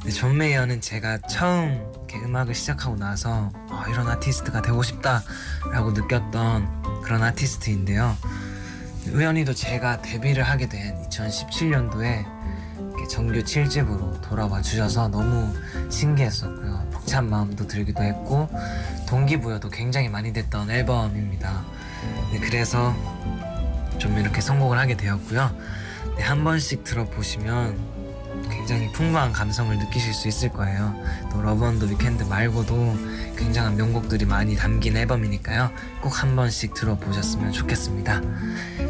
네, 0.03 0.11
존 0.11 0.37
메이어는 0.37 0.81
제가 0.81 1.19
처음 1.29 1.91
음악을 2.13 2.53
시작하고 2.53 2.95
나서 2.95 3.51
아, 3.69 3.85
이런 3.89 4.07
아티스트가 4.07 4.61
되고 4.61 4.83
싶다라고 4.83 5.91
느꼈던 5.93 7.01
그런 7.01 7.23
아티스트인데요. 7.23 8.15
우연히도 9.11 9.53
제가 9.53 10.01
데뷔를 10.01 10.43
하게 10.43 10.67
된 10.67 10.95
2017년도에 11.09 12.25
정규 13.09 13.43
7집으로 13.43 14.21
돌아와 14.21 14.61
주셔서 14.61 15.07
너무 15.09 15.53
신기했었고요. 15.89 16.87
벅찬 16.91 17.29
마음도 17.29 17.67
들기도 17.67 18.01
했고 18.01 18.49
동기부여도 19.07 19.69
굉장히 19.69 20.09
많이 20.09 20.31
됐던 20.31 20.71
앨범입니다. 20.71 21.63
네, 22.31 22.39
그래서 22.39 22.95
좀 23.97 24.17
이렇게 24.17 24.41
선곡을 24.41 24.77
하게 24.77 24.95
되었고요. 24.95 25.51
네, 26.17 26.23
한 26.23 26.43
번씩 26.43 26.83
들어보시면 26.83 27.92
굉장히 28.63 28.89
풍부한 28.93 29.33
감성을 29.33 29.77
느끼실 29.77 30.13
수 30.13 30.29
있을 30.29 30.47
거예요. 30.47 30.95
또 31.29 31.41
러브 31.41 31.65
언더 31.65 31.85
위켄드 31.85 32.23
말고도 32.23 32.95
굉장한 33.37 33.75
명곡들이 33.75 34.23
많이 34.23 34.55
담긴 34.55 34.95
앨범이니까요. 34.95 35.69
꼭 36.01 36.13
한 36.23 36.37
번씩 36.37 36.73
들어보셨으면 36.73 37.51
좋겠습니다. 37.51 38.21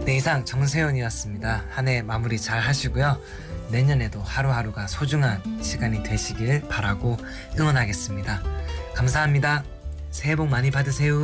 네, 0.05 0.17
이상 0.17 0.45
정세현이었습니다. 0.45 1.63
한 1.71 1.87
해 1.87 2.03
마무리 2.03 2.37
잘 2.39 2.59
하시고요. 2.59 3.19
내년에도 3.69 4.21
하루하루가 4.21 4.85
소중한 4.85 5.41
시간이 5.63 6.03
되시길 6.03 6.67
바라고 6.69 7.17
응원하겠습니다. 7.59 8.43
감사합니다. 8.93 9.63
새해 10.11 10.35
복 10.35 10.49
많이 10.49 10.69
받으세요. 10.69 11.17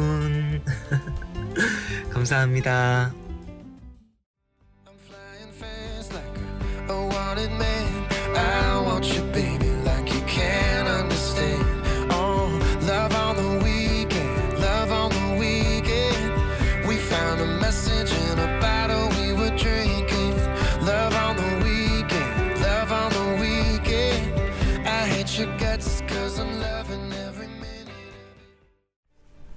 감사합니다. 2.12 3.14
Want 9.00 9.16
you, 9.16 9.24
baby, 9.32 9.70
like 9.86 10.14
you 10.14 10.22
can't 10.28 10.88
understand. 10.88 11.64
Oh, 12.12 12.52
love 12.82 13.16
on 13.16 13.38
the 13.38 13.64
weekend, 13.64 14.60
love 14.60 14.92
on 14.92 15.10
the 15.12 15.40
weekend. 15.40 16.86
We 16.86 16.98
found 16.98 17.40
a 17.40 17.46
message 17.46 18.12
in 18.12 18.40
a 18.40 18.60
bottle 18.60 19.08
we 19.22 19.32
were 19.32 19.56
drinking. 19.56 20.36
Love 20.84 21.16
on 21.16 21.38
the 21.38 21.52
weekend, 21.64 22.60
love 22.60 22.92
on 22.92 23.10
the 23.14 23.28
weekend. 23.40 24.36
I 24.86 25.08
hate 25.08 25.32
your 25.40 25.48
guts, 25.58 26.02
cause 26.06 26.38
I'm 26.38 26.60
loving 26.60 27.14
every 27.26 27.48
minute. 27.48 27.94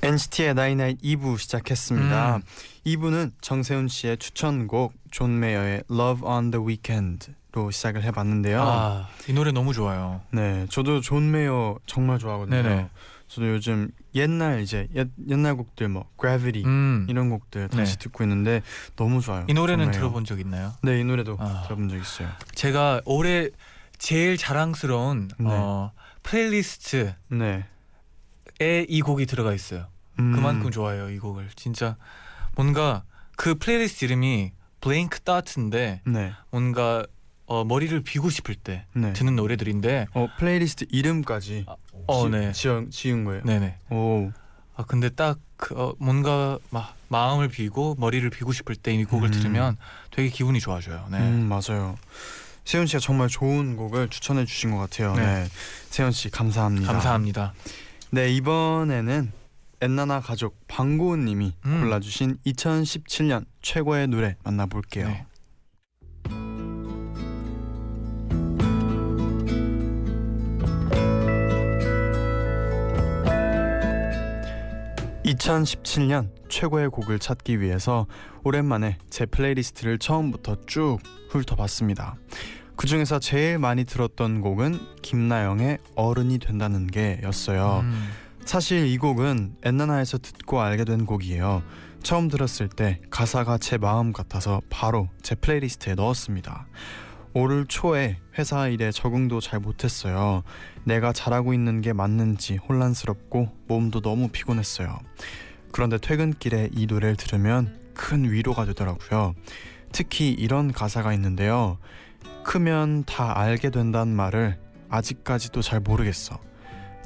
NCT의 0.03 0.55
나이나잇 0.55 1.03
2부 1.03 1.37
시작했습니다. 1.39 2.37
음. 2.37 2.43
2부는 2.87 3.33
정세훈 3.41 3.89
씨의 3.89 4.19
추천곡 4.19 4.93
존 5.11 5.41
메이어의 5.41 5.83
Love 5.91 6.23
on 6.25 6.53
the 6.53 6.65
Weekend 6.65 7.42
로 7.53 7.71
시작을 7.71 8.03
해봤는데요. 8.03 8.63
아, 8.63 9.09
이 9.29 9.35
노래 9.35 9.53
너무 9.53 9.75
좋아요. 9.75 10.23
네, 10.31 10.67
저도 10.71 11.03
존 11.03 11.31
메이어 11.31 11.79
정말 11.85 12.19
좋아하거든요. 12.19 12.63
네네. 12.63 12.89
저도 13.29 13.49
요즘 13.51 13.91
옛날 14.15 14.63
이제 14.63 14.89
옛, 14.95 15.09
옛날 15.29 15.55
곡들 15.57 15.89
뭐 15.89 16.09
Gravity 16.19 16.65
음, 16.65 17.07
이런 17.11 17.29
곡들 17.29 17.69
다시 17.69 17.97
네. 17.97 17.99
듣고 18.05 18.25
있는데 18.25 18.63
너무 18.97 19.21
좋아요. 19.21 19.45
이 19.49 19.55
노래는. 19.55 19.91
들어본 19.91 20.25
적 20.25 20.41
있나요? 20.41 20.73
네, 20.83 21.01
이 21.01 21.05
노래도 21.05 21.37
아. 21.39 21.63
들어본 21.65 21.91
적 21.91 21.97
있어요. 21.99 22.29
제가 22.55 23.03
올해 23.05 23.51
제일 23.99 24.39
자랑스러운 24.39 25.29
네. 25.39 25.47
어, 25.51 25.93
플레이리스트에 26.23 27.17
네. 27.29 27.67
이 28.89 29.01
곡이 29.03 29.27
들어가 29.27 29.53
있어요. 29.53 29.89
음, 30.19 30.33
그만큼 30.33 30.71
좋아해요 30.71 31.11
이 31.11 31.19
곡을. 31.19 31.49
진짜 31.57 31.97
뭔가 32.55 33.05
그 33.37 33.57
플레이리스트 33.57 34.07
이름이 34.07 34.53
블랭크 34.81 35.21
따트인데 35.21 36.01
네, 36.07 36.33
뭔가 36.51 37.05
어, 37.47 37.65
머리를 37.65 38.01
비고 38.03 38.31
싶을 38.31 38.55
때 38.55 38.87
네. 38.95 39.13
듣는 39.13 39.37
노래들인데 39.37 40.07
어 40.15 40.29
플레이리스트 40.39 40.87
이름까지 40.91 41.67
어, 42.07 42.25
지, 42.25 42.31
네. 42.31 42.53
지은, 42.53 42.91
지은 42.91 43.25
거예요. 43.25 43.43
네네. 43.45 43.77
오, 43.91 44.31
아 44.77 44.85
근데 44.85 45.09
딱 45.11 45.39
그, 45.57 45.75
어, 45.75 45.95
뭔가 45.99 46.59
막 46.71 46.95
마음을 47.09 47.49
비고 47.49 47.97
머리를 47.99 48.29
비고 48.31 48.53
싶을 48.53 48.75
때 48.75 48.95
이 48.95 49.05
곡을 49.05 49.29
음. 49.29 49.33
들으면 49.33 49.77
되게 50.11 50.29
기분이 50.29 50.61
좋아져요. 50.61 51.07
네. 51.11 51.19
음 51.19 51.49
맞아요. 51.49 51.99
세훈 52.65 52.87
씨가 52.87 53.01
정말 53.01 53.29
좋은 53.29 53.77
곡을 53.77 54.09
추천해 54.09 54.45
주신 54.45 54.71
것 54.71 54.79
같아요. 54.79 55.15
네. 55.15 55.25
네. 55.25 55.49
세훈 55.91 56.13
씨 56.13 56.31
감사합니다. 56.31 56.93
감사합니다. 56.93 57.55
네 58.11 58.31
이번에는 58.33 59.33
엔나나 59.81 60.21
가족 60.21 60.57
방고은 60.69 61.25
님이 61.25 61.55
음. 61.67 61.81
골라주신 61.81 62.39
2017년 62.47 63.45
최고의 63.63 64.07
노래 64.09 64.37
만나볼게요. 64.45 65.09
네. 65.09 65.27
2017년 75.33 76.29
최고의 76.49 76.91
곡을 76.91 77.19
찾기 77.19 77.61
위해서 77.61 78.07
오랜만에 78.45 78.99
제 79.11 79.27
플레이리스트를 79.27 79.99
처음부터 79.99 80.57
쭉 80.67 80.99
훑어봤습니다. 81.31 82.17
그 82.77 82.87
중에서 82.87 83.19
제일 83.19 83.59
많이 83.59 83.85
들었던 83.85 84.41
곡은 84.41 84.79
김나영의 85.03 85.79
어른이 85.95 86.39
된다는 86.39 86.87
게였어요. 86.87 87.81
음, 87.85 88.11
사실 88.45 88.87
이 88.87 88.99
곡은 88.99 89.57
엔나나에서 89.63 90.19
듣고 90.19 90.61
알게 90.61 90.85
된 90.85 91.07
곡이에요. 91.07 91.63
처음 92.03 92.29
들었을 92.29 92.69
때 92.69 93.01
가사가 93.11 93.59
제 93.59 93.79
마음 93.79 94.13
같아서 94.13 94.61
바로 94.69 95.09
제 95.23 95.35
플레이리스트에 95.35 95.95
넣었습니다. 95.95 96.67
올 97.35 97.67
초에 97.67 98.19
회사 98.39 98.69
일에 98.69 98.91
적응도 98.91 99.41
잘 99.41 99.59
못했어요. 99.59 100.43
내가 100.85 101.13
잘하고 101.13 101.55
있는 101.55 101.81
게 101.81 101.93
맞는지 101.93 102.57
혼란스럽고 102.57 103.51
몸도 103.69 104.01
너무 104.01 104.29
피곤했어요. 104.29 104.99
그런데 105.73 105.97
퇴근길에 105.97 106.71
이 106.73 106.87
노래를 106.87 107.17
들으면 107.17 107.79
큰 107.95 108.31
위로가 108.31 108.67
되더라고요. 108.67 109.35
특히 109.93 110.31
이런 110.31 110.73
가사가 110.73 111.15
있는데요. 111.15 111.79
크면 112.45 113.05
다 113.05 113.39
알게 113.39 113.71
된다는 113.71 114.15
말을 114.15 114.59
아직까지도 114.91 115.63
잘 115.63 115.81
모르겠어. 115.81 116.39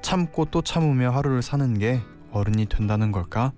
참고 0.02 0.44
또 0.46 0.62
참으며 0.62 1.10
하루를 1.10 1.42
사는 1.42 1.78
게 1.78 2.00
어른이 2.32 2.66
된다는 2.66 3.12
걸까? 3.12 3.52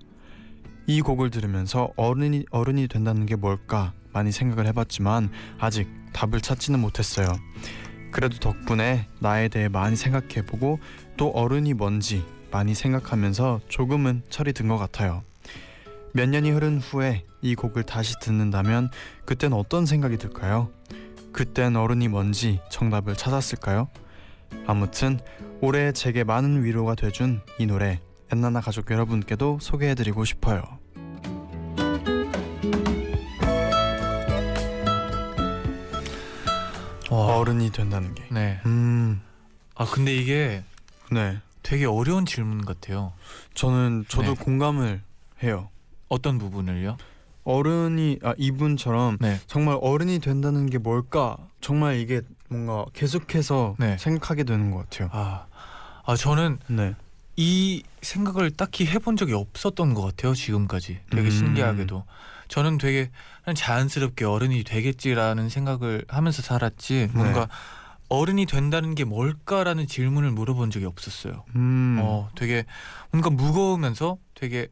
이 0.85 1.01
곡을 1.01 1.29
들으면서 1.29 1.91
어른이 1.95 2.45
어른이 2.51 2.87
된다는 2.87 3.25
게 3.25 3.35
뭘까 3.35 3.93
많이 4.13 4.31
생각을 4.31 4.65
해봤지만 4.67 5.29
아직 5.59 5.87
답을 6.13 6.41
찾지는 6.41 6.79
못했어요. 6.79 7.27
그래도 8.11 8.37
덕분에 8.39 9.07
나에 9.19 9.47
대해 9.49 9.67
많이 9.69 9.95
생각해보고 9.95 10.79
또 11.17 11.29
어른이 11.29 11.73
뭔지 11.75 12.25
많이 12.51 12.73
생각하면서 12.73 13.61
조금은 13.67 14.23
철이 14.29 14.53
든 14.53 14.67
것 14.67 14.77
같아요. 14.77 15.23
몇 16.13 16.27
년이 16.27 16.49
흐른 16.51 16.79
후에 16.79 17.23
이 17.41 17.53
곡을 17.53 17.83
다시 17.83 18.15
듣는다면 18.19 18.89
그땐 19.25 19.53
어떤 19.53 19.85
생각이 19.85 20.17
들까요? 20.17 20.71
그땐 21.31 21.75
어른이 21.75 22.07
뭔지 22.07 22.59
정답을 22.71 23.15
찾았을까요? 23.15 23.87
아무튼 24.65 25.19
올해 25.61 25.91
제게 25.91 26.23
많은 26.23 26.63
위로가 26.63 26.95
돼준 26.95 27.41
이 27.59 27.67
노래 27.67 27.99
엔나나 28.31 28.61
가족 28.61 28.89
여러분께도 28.89 29.59
소개해드리고 29.61 30.25
싶어요. 30.25 30.78
어른이 37.35 37.71
된다는 37.71 38.15
게. 38.15 38.23
네. 38.31 38.59
음, 38.65 39.21
아 39.75 39.85
근데 39.85 40.15
이게 40.15 40.63
네. 41.11 41.39
되게 41.63 41.85
어려운 41.85 42.25
질문 42.25 42.65
같아요. 42.65 43.13
저는 43.53 44.05
저도 44.07 44.35
네. 44.35 44.43
공감을 44.43 45.01
해요. 45.43 45.69
어떤 46.07 46.37
부분을요? 46.37 46.97
어른이 47.43 48.19
아 48.23 48.33
이분처럼 48.37 49.17
네. 49.19 49.39
정말 49.47 49.77
어른이 49.81 50.19
된다는 50.19 50.69
게 50.69 50.77
뭘까? 50.77 51.37
정말 51.61 51.97
이게 51.97 52.21
뭔가 52.49 52.85
계속해서 52.93 53.75
네. 53.79 53.97
생각하게 53.97 54.43
되는 54.43 54.71
것 54.71 54.89
같아요. 54.89 55.09
아, 55.11 55.45
아 56.05 56.15
저는 56.15 56.59
네. 56.67 56.95
이 57.37 57.83
생각을 58.01 58.51
딱히 58.51 58.85
해본 58.85 59.15
적이 59.15 59.33
없었던 59.33 59.93
것 59.93 60.01
같아요 60.01 60.33
지금까지 60.33 60.99
되게 61.09 61.27
음. 61.27 61.31
신기하게도 61.31 62.03
저는 62.49 62.77
되게 62.77 63.11
자연스럽게 63.55 64.25
어른이 64.25 64.63
되겠지라는 64.63 65.49
생각을 65.49 66.05
하면서 66.07 66.41
살았지 66.41 67.09
뭔가 67.13 67.47
어른이 68.09 68.45
된다는 68.45 68.95
게 68.95 69.03
뭘까라는 69.03 69.87
질문을 69.87 70.31
물어본 70.31 70.71
적이 70.71 70.85
없었어요 70.85 71.43
음. 71.55 71.99
어 72.01 72.29
되게 72.35 72.65
뭔가 73.11 73.29
무거우면서 73.29 74.17
되게 74.33 74.67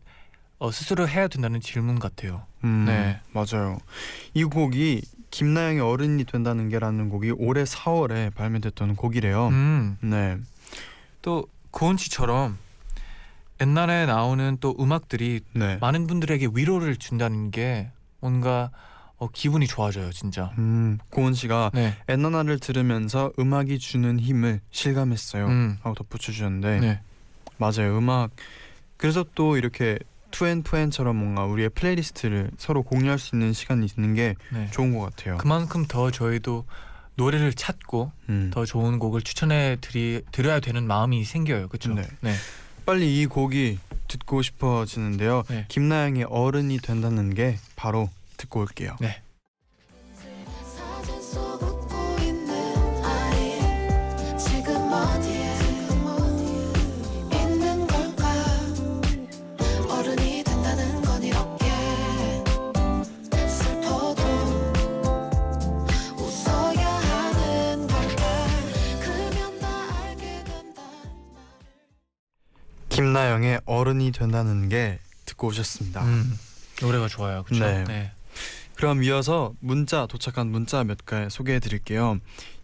어, 0.59 0.71
스스로 0.71 1.07
해야 1.07 1.27
된다는 1.27 1.61
질문 1.61 1.99
같아요 1.99 2.47
음, 2.63 2.85
네. 2.85 3.19
맞아요. 3.31 3.77
이 4.33 4.43
곡이 4.43 5.01
김나영의 5.31 5.81
어른이 5.81 6.23
된다는 6.25 6.69
게라는 6.69 7.09
곡이 7.09 7.31
올해 7.31 7.63
4월에 7.63 8.33
발매됐던 8.33 8.95
곡이래요. 8.95 9.47
음, 9.49 9.97
네. 10.01 10.37
또 11.21 11.45
고은 11.71 11.97
씨처럼 11.97 12.57
옛날에 13.59 14.05
나오는 14.05 14.57
또 14.59 14.75
음악들이 14.79 15.41
네. 15.53 15.77
많은 15.81 16.07
분들에게 16.07 16.49
위로를 16.53 16.95
준다는 16.95 17.51
게 17.51 17.89
뭔가 18.19 18.71
어, 19.17 19.27
기분이 19.31 19.65
좋아져요 19.65 20.11
진짜 20.11 20.51
음, 20.57 20.99
고은 21.09 21.33
씨가 21.33 21.71
네. 21.73 21.95
엔나나를 22.07 22.59
들으면서 22.59 23.31
음악이 23.39 23.79
주는 23.79 24.19
힘을 24.19 24.61
실감했어요. 24.71 25.47
음. 25.47 25.77
하고 25.81 25.95
덧붙여 25.95 26.31
주셨는데 26.31 26.79
네. 26.79 27.01
맞아요. 27.57 27.97
음악 27.97 28.31
그래서 28.97 29.25
또 29.35 29.57
이렇게 29.57 29.97
투앤투앤처럼 30.31 31.15
뭔가 31.15 31.45
우리의 31.45 31.69
플레이리스트를 31.69 32.51
서로 32.57 32.83
공유할 32.83 33.17
수 33.17 33.35
있는 33.35 33.53
시간이 33.53 33.87
있는 33.97 34.13
게 34.13 34.35
네. 34.51 34.67
좋은 34.71 34.95
것 34.95 35.01
같아요. 35.01 35.37
그만큼 35.37 35.85
더 35.87 36.11
저희도 36.11 36.65
노래를 37.15 37.53
찾고 37.53 38.11
음. 38.29 38.51
더 38.53 38.65
좋은 38.65 38.99
곡을 38.99 39.21
추천해 39.21 39.77
드리 39.81 40.21
드려야 40.31 40.59
되는 40.59 40.85
마음이 40.85 41.23
생겨요. 41.23 41.67
그렇죠? 41.69 41.93
네. 41.93 42.03
네. 42.21 42.33
빨리 42.85 43.19
이 43.19 43.25
곡이 43.25 43.79
듣고 44.07 44.41
싶어지는데요. 44.41 45.43
네. 45.49 45.65
김나영의 45.67 46.25
어른이 46.29 46.77
된다는 46.79 47.33
게 47.33 47.57
바로 47.77 48.09
듣고 48.37 48.61
올게요. 48.61 48.97
네. 48.99 49.21
김나영의 72.89 73.61
어른이 73.65 74.11
된다는 74.11 74.69
게 74.69 74.97
듣고 75.25 75.47
오셨습니다. 75.49 76.03
음, 76.03 76.35
노래가 76.81 77.07
좋아요. 77.07 77.43
그렇죠? 77.43 77.65
네. 77.65 77.83
네. 77.85 78.11
그럼 78.75 79.03
이어서 79.03 79.53
문자 79.59 80.05
도착한 80.05 80.47
문자 80.51 80.83
몇 80.83 80.97
개 81.05 81.27
소개해 81.29 81.59
드릴게요. 81.59 82.19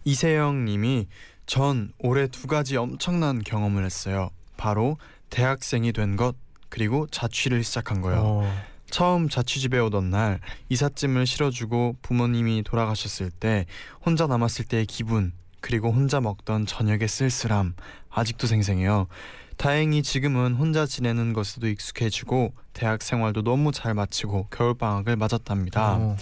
이세영 0.06 0.66
님이 0.66 1.08
전 1.46 1.92
올해 2.00 2.28
두 2.28 2.48
가지 2.48 2.78
엄청난 2.78 3.42
경험을 3.44 3.84
했어요. 3.86 4.30
바로 4.58 4.98
대학생이 5.30 5.92
된 5.94 6.16
것 6.16 6.36
그리고 6.70 7.08
자취를 7.08 7.64
시작한 7.64 8.02
거요. 8.02 8.22
어, 8.24 8.64
처음 8.90 9.28
자취집에 9.30 9.80
오던 9.80 10.12
날 10.12 10.40
이삿짐을 10.70 11.26
실어주고 11.26 11.98
부모님이 12.02 12.64
돌아가셨을 12.64 13.32
때 13.32 13.66
혼자 14.06 14.28
남았을 14.28 14.66
때의 14.66 14.86
기분 14.86 15.34
그리고 15.62 15.92
혼자 15.92 16.20
먹던 16.22 16.66
저녁의 16.68 17.08
쓸쓸함 17.08 17.76
아직도 18.10 18.46
생생해요. 18.48 19.08
다행히 19.58 20.04
지금은 20.04 20.56
혼자 20.56 20.86
지내는 20.86 21.34
것에도 21.34 21.68
익숙해지고 21.68 22.54
대학 22.74 23.02
생활도 23.02 23.44
너무 23.44 23.72
잘 23.72 23.94
마치고 23.94 24.48
겨울 24.52 24.74
방학을 24.76 25.16
맞았답니다. 25.16 25.96
어. 25.98 26.18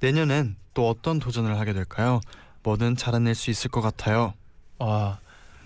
내년엔 0.00 0.56
또 0.74 0.88
어떤 0.88 1.18
도전을 1.18 1.58
하게 1.58 1.72
될까요? 1.72 2.20
뭐든 2.62 2.96
잘해낼 2.96 3.34
수 3.34 3.50
있을 3.50 3.70
것 3.70 3.80
같아요. 3.80 4.34
아, 4.78 5.18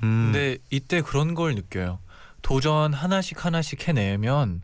음, 0.03 0.31
근데 0.33 0.57
이때 0.71 1.01
그런 1.03 1.35
걸 1.35 1.55
느껴요. 1.55 1.99
도전 2.41 2.93
하나씩 2.93 3.45
하나씩 3.45 3.87
해내면 3.89 4.63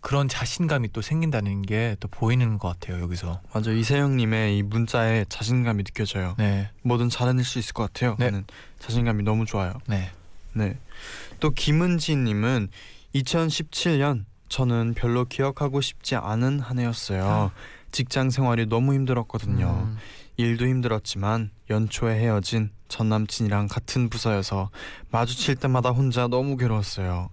그런 0.00 0.28
자신감이 0.28 0.92
또 0.92 1.02
생긴다는 1.02 1.62
게 1.62 1.96
또 1.98 2.06
보이는 2.08 2.58
것 2.58 2.68
같아요. 2.68 3.02
여기서. 3.02 3.40
맞아 3.52 3.70
이세영님의 3.72 4.58
이 4.58 4.62
문자에 4.62 5.24
자신감이 5.28 5.82
느껴져요. 5.82 6.34
네. 6.38 6.70
뭐든 6.82 7.08
잘해낼 7.08 7.44
수 7.44 7.58
있을 7.58 7.72
것 7.72 7.84
같아요. 7.92 8.14
네. 8.18 8.30
자신감이 8.78 9.22
너무 9.24 9.46
좋아요. 9.46 9.72
네. 9.88 10.10
네. 10.56 10.78
또 11.38 11.50
김은지님은 11.50 12.68
2017년 13.14 14.24
저는 14.48 14.94
별로 14.94 15.24
기억하고 15.24 15.80
싶지 15.80 16.16
않은 16.16 16.60
한 16.60 16.78
해였어요. 16.78 17.50
직장 17.92 18.30
생활이 18.30 18.66
너무 18.66 18.94
힘들었거든요. 18.94 19.86
음, 19.88 19.96
일도 20.36 20.66
힘들었지만 20.66 21.50
연초에 21.70 22.18
헤어진 22.18 22.70
전 22.88 23.08
남친이랑 23.08 23.68
같은 23.68 24.08
부서여서 24.08 24.70
마주칠 25.10 25.56
때마다 25.56 25.90
혼자 25.90 26.26
너무 26.28 26.56
괴로웠어요. 26.56 27.30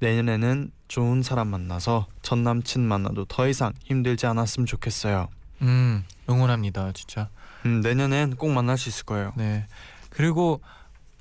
내년에는 0.00 0.70
좋은 0.88 1.22
사람 1.22 1.48
만나서 1.48 2.06
전 2.22 2.42
남친 2.42 2.82
만나도 2.82 3.26
더 3.26 3.48
이상 3.48 3.72
힘들지 3.84 4.26
않았으면 4.26 4.66
좋겠어요. 4.66 5.28
음, 5.62 6.04
응원합니다. 6.28 6.92
진짜. 6.92 7.28
음, 7.66 7.80
내년엔 7.80 8.36
꼭 8.36 8.50
만날 8.50 8.78
수 8.78 8.88
있을 8.88 9.04
거예요. 9.04 9.32
네. 9.36 9.66
그리고 10.08 10.60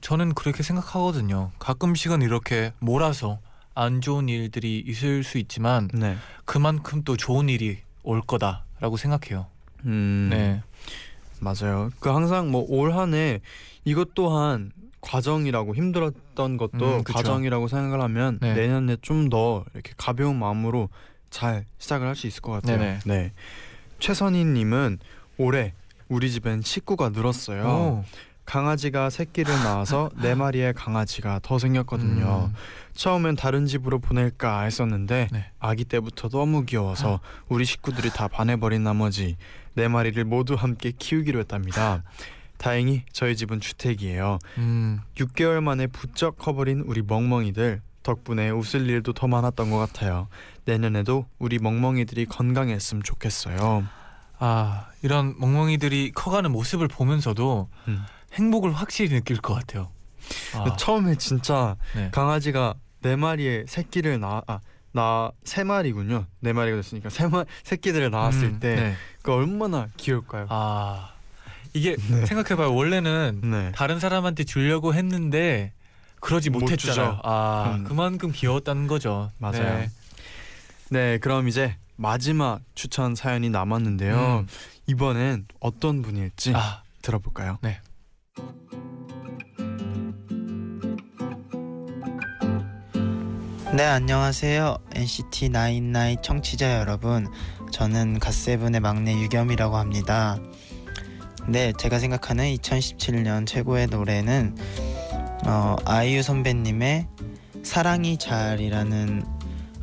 저는 0.01 0.33
그렇게 0.33 0.63
생각하거든요. 0.63 1.51
가끔씩은 1.59 2.21
이렇게 2.21 2.73
몰아서 2.79 3.39
안 3.75 4.01
좋은 4.01 4.29
일들이 4.29 4.83
있을 4.85 5.23
수 5.23 5.37
있지만 5.37 5.89
네. 5.93 6.17
그만큼 6.45 7.03
또 7.03 7.15
좋은 7.17 7.49
일이 7.49 7.79
올 8.03 8.21
거다라고 8.21 8.97
생각해요. 8.97 9.47
음, 9.85 10.27
네. 10.31 10.61
맞아요. 11.39 11.89
그 11.99 12.09
항상 12.09 12.51
뭐 12.51 12.65
올 12.67 12.93
한해 12.93 13.41
이것 13.85 14.13
또한 14.13 14.71
과정이라고 15.01 15.75
힘들었던 15.75 16.57
것도 16.57 16.97
음. 16.97 17.03
과정이라고 17.05 17.67
생각을 17.69 18.01
하면 18.01 18.39
네. 18.41 18.53
내년에 18.53 18.97
좀 19.01 19.29
더 19.29 19.63
이렇게 19.73 19.93
가벼운 19.97 20.37
마음으로 20.37 20.89
잘 21.29 21.65
시작을 21.77 22.07
할 22.07 22.15
수 22.15 22.27
있을 22.27 22.41
것 22.41 22.51
같아요. 22.53 22.77
네네. 22.79 22.99
네. 23.05 23.31
최선희님은 23.99 24.99
올해 25.37 25.73
우리 26.09 26.31
집엔 26.31 26.61
식구가 26.61 27.09
늘었어요. 27.09 27.63
오. 27.67 28.03
강아지가 28.49 29.11
새끼를 29.11 29.53
낳아서 29.63 30.09
네 30.15 30.33
마리의 30.33 30.73
강아지가 30.73 31.39
더 31.43 31.59
생겼거든요. 31.59 32.49
음, 32.51 32.55
처음엔 32.93 33.35
다른 33.35 33.67
집으로 33.67 33.99
보낼까 33.99 34.61
했었는데 34.61 35.27
네. 35.31 35.51
아기 35.59 35.85
때부터 35.85 36.29
너무 36.29 36.65
귀여워서 36.65 37.19
우리 37.47 37.63
식구들이 37.63 38.09
다 38.09 38.27
반해버린 38.27 38.83
나머지 38.83 39.37
네 39.75 39.87
마리를 39.87 40.23
모두 40.25 40.55
함께 40.55 40.91
키우기로 40.97 41.39
했답니다. 41.41 42.01
다행히 42.57 43.03
저희 43.13 43.35
집은 43.37 43.59
주택이에요. 43.59 44.39
음, 44.57 44.99
6개월 45.15 45.61
만에 45.61 45.85
부쩍 45.85 46.39
커버린 46.39 46.83
우리 46.87 47.03
멍멍이들 47.03 47.81
덕분에 48.01 48.49
웃을 48.49 48.89
일도 48.89 49.13
더 49.13 49.27
많았던 49.27 49.69
것 49.69 49.77
같아요. 49.77 50.27
내년에도 50.65 51.27
우리 51.37 51.59
멍멍이들이 51.59 52.25
건강했으면 52.25 53.03
좋겠어요. 53.03 53.85
아 54.39 54.87
이런 55.03 55.35
멍멍이들이 55.37 56.13
커가는 56.15 56.51
모습을 56.51 56.87
보면서도 56.87 57.69
음. 57.87 58.03
행복을 58.33 58.73
확실히 58.73 59.09
느낄 59.09 59.37
것 59.37 59.53
같아요. 59.53 59.89
아, 60.53 60.75
처음에 60.77 61.15
진짜 61.15 61.75
네. 61.95 62.09
강아지가 62.11 62.75
네 63.01 63.15
마리의 63.15 63.65
새끼를 63.67 64.19
낳아 64.19 64.43
아, 64.47 64.59
나세 64.91 65.63
마리군요. 65.63 66.25
네 66.39 66.53
마리가 66.53 66.77
됐으니까 66.77 67.09
세 67.09 67.27
마, 67.27 67.45
새끼들을 67.63 68.09
낳았을 68.11 68.43
음, 68.43 68.59
때 68.59 68.75
네. 68.75 68.95
그 69.21 69.33
얼마나 69.33 69.87
귀여울까요? 69.97 70.47
아 70.49 71.13
이게 71.73 71.95
네. 71.95 72.25
생각해봐요. 72.25 72.73
원래는 72.73 73.41
네. 73.43 73.71
다른 73.75 73.99
사람한테 73.99 74.43
주려고 74.43 74.93
했는데 74.93 75.73
그러지 76.19 76.49
못 76.49 76.59
못했잖아요. 76.59 77.21
아 77.23 77.75
음. 77.77 77.83
그만큼 77.83 78.31
귀여웠다는 78.33 78.87
거죠. 78.87 79.31
맞아요. 79.37 79.63
네. 79.63 79.89
네, 80.89 81.17
그럼 81.19 81.47
이제 81.47 81.75
마지막 81.95 82.61
추천 82.73 83.13
사연이 83.13 83.49
남았는데요. 83.49 84.39
음. 84.39 84.47
이번엔 84.87 85.45
어떤 85.59 86.01
분일지 86.01 86.53
아 86.55 86.81
들어볼까요? 87.01 87.59
네. 87.61 87.79
네 93.75 93.85
안녕하세요. 93.85 94.77
NCT 94.93 95.51
99 95.51 96.21
청취자 96.21 96.79
여러분. 96.79 97.27
저는 97.71 98.19
갓세븐의 98.19 98.81
막내 98.81 99.13
유겸이라고 99.13 99.77
합니다. 99.77 100.37
네, 101.47 101.71
제가 101.79 101.99
생각하는 101.99 102.45
2017년 102.55 103.47
최고의 103.47 103.87
노래는 103.87 104.57
어, 105.45 105.75
아이유 105.85 106.21
선배님의 106.23 107.07
사랑이 107.63 108.17
잘이라는 108.17 109.23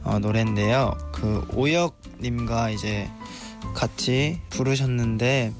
어, 0.04 0.18
노래인데요. 0.18 0.96
그 1.12 1.46
오혁님과 1.54 2.70
이제 2.70 3.08
같이 3.74 4.40
부르셨는데 4.50 5.52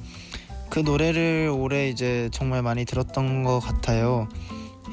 그 0.71 0.81
노래를 0.81 1.53
올해 1.55 1.89
이제 1.89 2.29
정말 2.33 2.63
많이 2.63 2.85
들었던 2.85 3.45
것 3.45 3.61
같아요. 3.61 4.29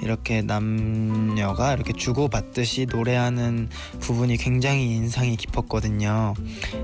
이렇게 0.02 0.42
남녀가 0.42 1.74
이렇게 1.74 1.94
주고받듯이 1.94 2.88
노래하는 2.92 3.70
부분이 4.02 4.38
굉장히 4.38 4.96
인상이 4.96 5.36
깊었거든요. 5.38 6.34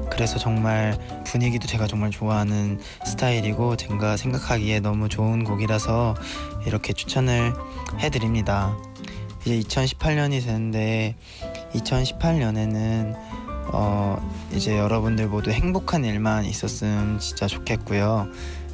그래서 0.09 0.39
정말 0.39 0.97
분위기도 1.25 1.67
제가 1.67 1.87
정말 1.87 2.11
좋아하는 2.11 2.79
스타일이고 3.05 3.75
제가 3.75 4.15
생각하기에 4.15 4.79
너무 4.79 5.09
좋은 5.09 5.43
곡이라서 5.43 6.15
이렇게 6.65 6.93
추천을 6.93 7.53
해드립니다. 7.99 8.77
이제 9.45 9.59
2018년이 9.59 10.43
되는데 10.45 11.15
2018년에는 11.73 13.15
어 13.71 14.17
이제 14.53 14.77
여러분들 14.77 15.27
모두 15.27 15.51
행복한 15.51 16.03
일만 16.03 16.45
있었으면 16.45 17.19
진짜 17.19 17.47
좋겠고요. 17.47 18.27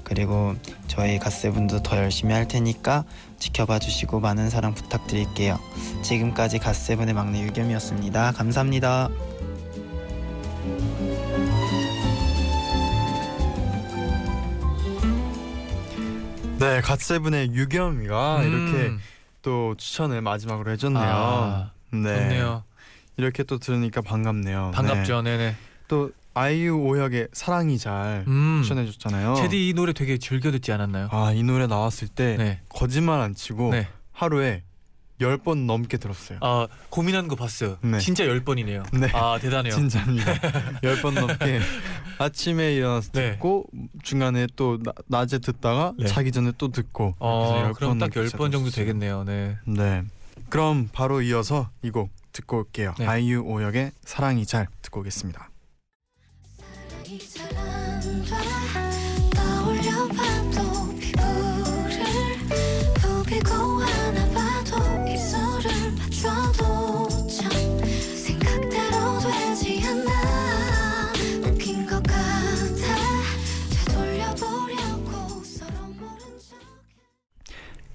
그리고 0.06 0.56
저희 0.88 1.20
갓세븐도 1.20 1.84
더 1.84 1.98
열심히 1.98 2.34
할 2.34 2.48
테니까 2.48 3.04
지켜봐 3.40 3.80
주시고 3.80 4.22
많은 4.22 4.50
사랑 4.50 4.74
부탁드릴게요. 4.74 5.60
지금까지 6.04 6.60
갓세븐의 6.60 7.14
막내 7.14 7.42
유겸이었습니다. 7.42 8.32
감사합니다. 8.32 9.10
네, 16.60 16.82
갓세븐의 16.82 17.54
유겸이가 17.54 18.42
음, 18.42 18.48
이렇게 18.48 18.94
또 19.42 19.76
추천을 19.78 20.22
마지막으로 20.22 20.72
해줬네요. 20.72 21.04
아, 21.04 21.72
네, 21.92 22.16
좋네요. 22.16 22.64
이렇게 23.18 23.44
또 23.44 23.58
들으니까 23.58 24.02
반갑네요. 24.02 24.72
반갑죠. 24.74 25.24
네. 25.24 25.56
네또 25.88 26.12
아이유 26.36 26.76
오혁의 26.78 27.30
사랑이 27.32 27.78
잘 27.78 28.26
음. 28.28 28.60
추천해 28.62 28.86
줬잖아요. 28.86 29.36
제디 29.36 29.70
이 29.70 29.74
노래 29.74 29.94
되게 29.94 30.18
즐겨 30.18 30.52
듣지 30.52 30.72
않았나요? 30.74 31.08
아, 31.12 31.32
이 31.32 31.42
노래 31.44 31.66
나왔을 31.66 32.10
때 32.10 32.36
네. 32.38 32.60
거짓말 32.70 33.22
안 33.22 33.34
치고 33.34 33.72
네. 33.72 33.88
하루에 34.12 34.64
열번 35.22 35.66
넘게 35.66 35.96
들었어요. 35.98 36.40
아 36.42 36.68
고민하는 36.90 37.30
거 37.30 37.38
봤어요. 37.38 37.78
네. 37.82 38.00
진짜 38.00 38.26
열 38.28 38.42
번이네요. 38.44 38.84
네. 39.00 39.10
아 39.14 39.40
대단해요. 39.40 39.74
진짜입니다. 39.74 40.34
열번 40.84 41.14
넘게 41.16 41.62
아침에 42.18 42.74
일어나서 42.76 43.12
네. 43.14 43.32
듣고 43.32 43.66
중간에 44.04 44.46
또 44.58 44.78
나, 44.84 44.92
낮에 45.08 45.40
듣다가 45.40 45.94
네. 45.98 46.06
자기 46.08 46.34
전에 46.34 46.52
또 46.58 46.70
듣고 46.70 47.16
어 47.20 47.72
그럼 47.78 47.92
번딱 47.92 48.10
넘게 48.14 48.20
열번 48.20 48.52
정도 48.52 48.70
들었어요. 48.70 48.86
되겠네요. 48.86 49.24
네. 49.24 49.58
네. 49.66 50.04
그럼 50.50 50.90
바로 50.92 51.22
이어서 51.22 51.70
이 51.82 51.92
곡 51.92 52.10
듣고 52.34 52.58
올게요. 52.58 52.94
네. 53.00 53.06
아이유 53.06 53.42
오혁의 53.46 53.94
사랑이 54.04 54.46
잘 54.46 54.68
듣고 54.82 55.00
오겠습니다. 55.00 55.50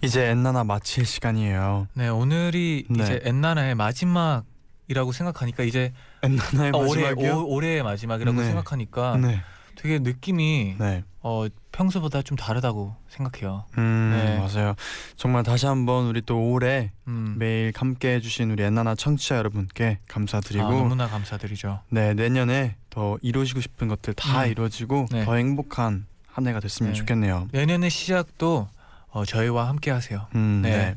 이제 0.03 0.27
엔나나 0.27 0.65
마칠 0.65 1.05
시간이에요. 1.05 1.87
네 1.95 2.09
오늘이 2.09 2.87
네. 2.89 3.03
이제 3.03 3.21
엔나나의 3.23 3.75
마지막 3.75 4.45
이라고 4.91 5.13
생각하니까 5.13 5.63
이제 5.63 5.93
엔나나의 6.23 6.73
어, 6.75 6.79
올해 6.79 7.03
마지막이요? 7.05 7.33
오, 7.43 7.55
올해의 7.55 7.83
마지막이라고 7.85 8.41
네. 8.41 8.47
생각하니까 8.47 9.17
네. 9.19 9.41
되게 9.77 10.01
느낌이 10.01 10.75
네. 10.81 11.05
어 11.21 11.47
평소보다 11.71 12.23
좀 12.23 12.37
다르다고 12.37 12.97
생각해요. 13.09 13.67
음, 13.79 14.13
네. 14.13 14.39
맞아요. 14.39 14.75
정말 15.15 15.45
다시 15.45 15.67
한번 15.67 16.07
우리 16.07 16.23
또 16.23 16.51
올해 16.51 16.91
음. 17.07 17.37
매일 17.39 17.73
함께 17.77 18.17
해주신 18.17 18.51
우리 18.51 18.65
엔나나 18.65 18.97
청취자 18.97 19.37
여러분께 19.37 20.01
감사드리고 20.09 20.65
아, 20.65 20.71
너무나 20.71 21.07
감사드리죠. 21.07 21.83
네 21.91 22.13
내년에 22.15 22.75
더 22.91 23.17
이루시고 23.23 23.61
싶은 23.61 23.87
것들 23.87 24.15
다 24.15 24.43
음. 24.43 24.51
이루어지고 24.51 25.07
네. 25.13 25.25
더 25.25 25.37
행복한 25.37 26.07
한 26.27 26.47
해가 26.49 26.59
됐으면 26.59 26.93
네. 26.93 26.99
좋겠네요. 26.99 27.47
내년의 27.53 27.91
시작도 27.91 28.69
어, 29.13 29.25
저희와 29.25 29.69
함께 29.69 29.91
하세요. 29.91 30.27
음, 30.35 30.61
네. 30.63 30.71
네. 30.71 30.97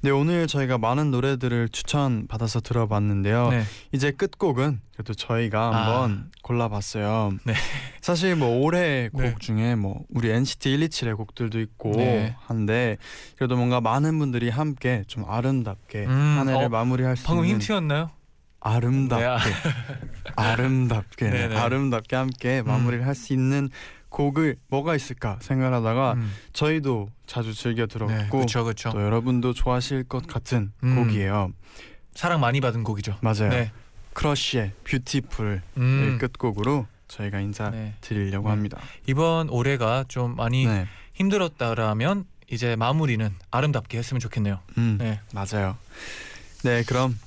네 0.00 0.10
오늘 0.10 0.46
저희가 0.46 0.76
많은 0.76 1.10
노래들을 1.10 1.70
추천 1.70 2.26
받아서 2.26 2.60
들어봤는데요. 2.60 3.48
네. 3.48 3.62
이제 3.92 4.10
끝곡은 4.10 4.80
그래도 4.92 5.14
저희가 5.14 5.60
아. 5.60 5.72
한번 5.72 6.30
골라봤어요. 6.42 7.32
네. 7.44 7.54
사실 8.02 8.36
뭐 8.36 8.60
올해 8.60 9.08
곡 9.08 9.22
네. 9.22 9.34
중에 9.38 9.76
뭐 9.76 10.02
우리 10.10 10.30
NCT 10.30 10.76
127의 10.76 11.16
곡들도 11.16 11.58
있고 11.60 11.92
네. 11.92 12.36
한데 12.38 12.98
그래도 13.36 13.56
뭔가 13.56 13.80
많은 13.80 14.18
분들이 14.18 14.50
함께 14.50 15.04
좀 15.06 15.24
아름답게 15.26 16.04
음, 16.04 16.10
한 16.10 16.48
해를 16.48 16.64
어, 16.64 16.68
마무리할 16.68 17.16
수 17.16 17.24
방금 17.24 17.44
있는 17.44 17.60
힌트였나요? 17.60 18.10
아름답게 18.60 19.24
네, 19.24 20.32
아. 20.36 20.42
아름답게 20.50 21.30
네. 21.48 21.56
아름답게 21.56 22.16
함께 22.16 22.62
마무리를 22.62 23.06
할수 23.06 23.32
있는 23.32 23.70
곡을 24.14 24.56
뭐가 24.68 24.94
있을까 24.94 25.38
생각하다가 25.40 26.12
음. 26.12 26.32
저희도 26.52 27.10
자주 27.26 27.52
즐겨 27.52 27.86
네, 27.86 27.92
들었고 27.92 28.38
그렇죠, 28.38 28.62
그렇죠. 28.62 28.90
또 28.90 29.02
여러분도 29.02 29.54
좋아하실 29.54 30.04
것 30.04 30.28
같은 30.28 30.70
음. 30.84 30.94
곡이에요. 30.94 31.52
사랑 32.14 32.38
많이 32.40 32.60
받은 32.60 32.84
곡이죠. 32.84 33.18
맞아요. 33.20 33.48
네. 33.48 33.72
크러쉬의 34.12 34.70
뷰티풀을 34.84 35.62
음. 35.78 36.18
끝곡으로 36.20 36.86
저희가 37.08 37.40
인사 37.40 37.70
네. 37.70 37.94
드리려고 38.00 38.48
네. 38.48 38.50
합니다. 38.50 38.78
이번 39.08 39.48
올해가 39.48 40.04
좀 40.06 40.36
많이 40.36 40.64
네. 40.64 40.86
힘들었다라면 41.14 42.24
이제 42.48 42.76
마무리는 42.76 43.34
아름답게 43.50 43.98
했으면 43.98 44.20
좋겠네요. 44.20 44.60
음, 44.78 44.96
네. 45.00 45.20
맞아요. 45.32 45.76
네, 46.62 46.84
그럼 46.84 47.18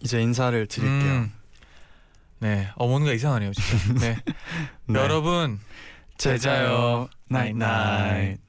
이제 0.00 0.20
인사를 0.20 0.66
드릴게요. 0.66 1.28
음. 2.42 2.46
네. 2.46 2.68
어 2.76 2.86
뭔가 2.86 3.12
이상하네요, 3.12 3.52
진짜. 3.52 3.92
네. 3.94 4.16
네. 4.86 4.98
여러분 4.98 5.58
제자요 6.18 7.08
나잇나잇. 7.28 8.45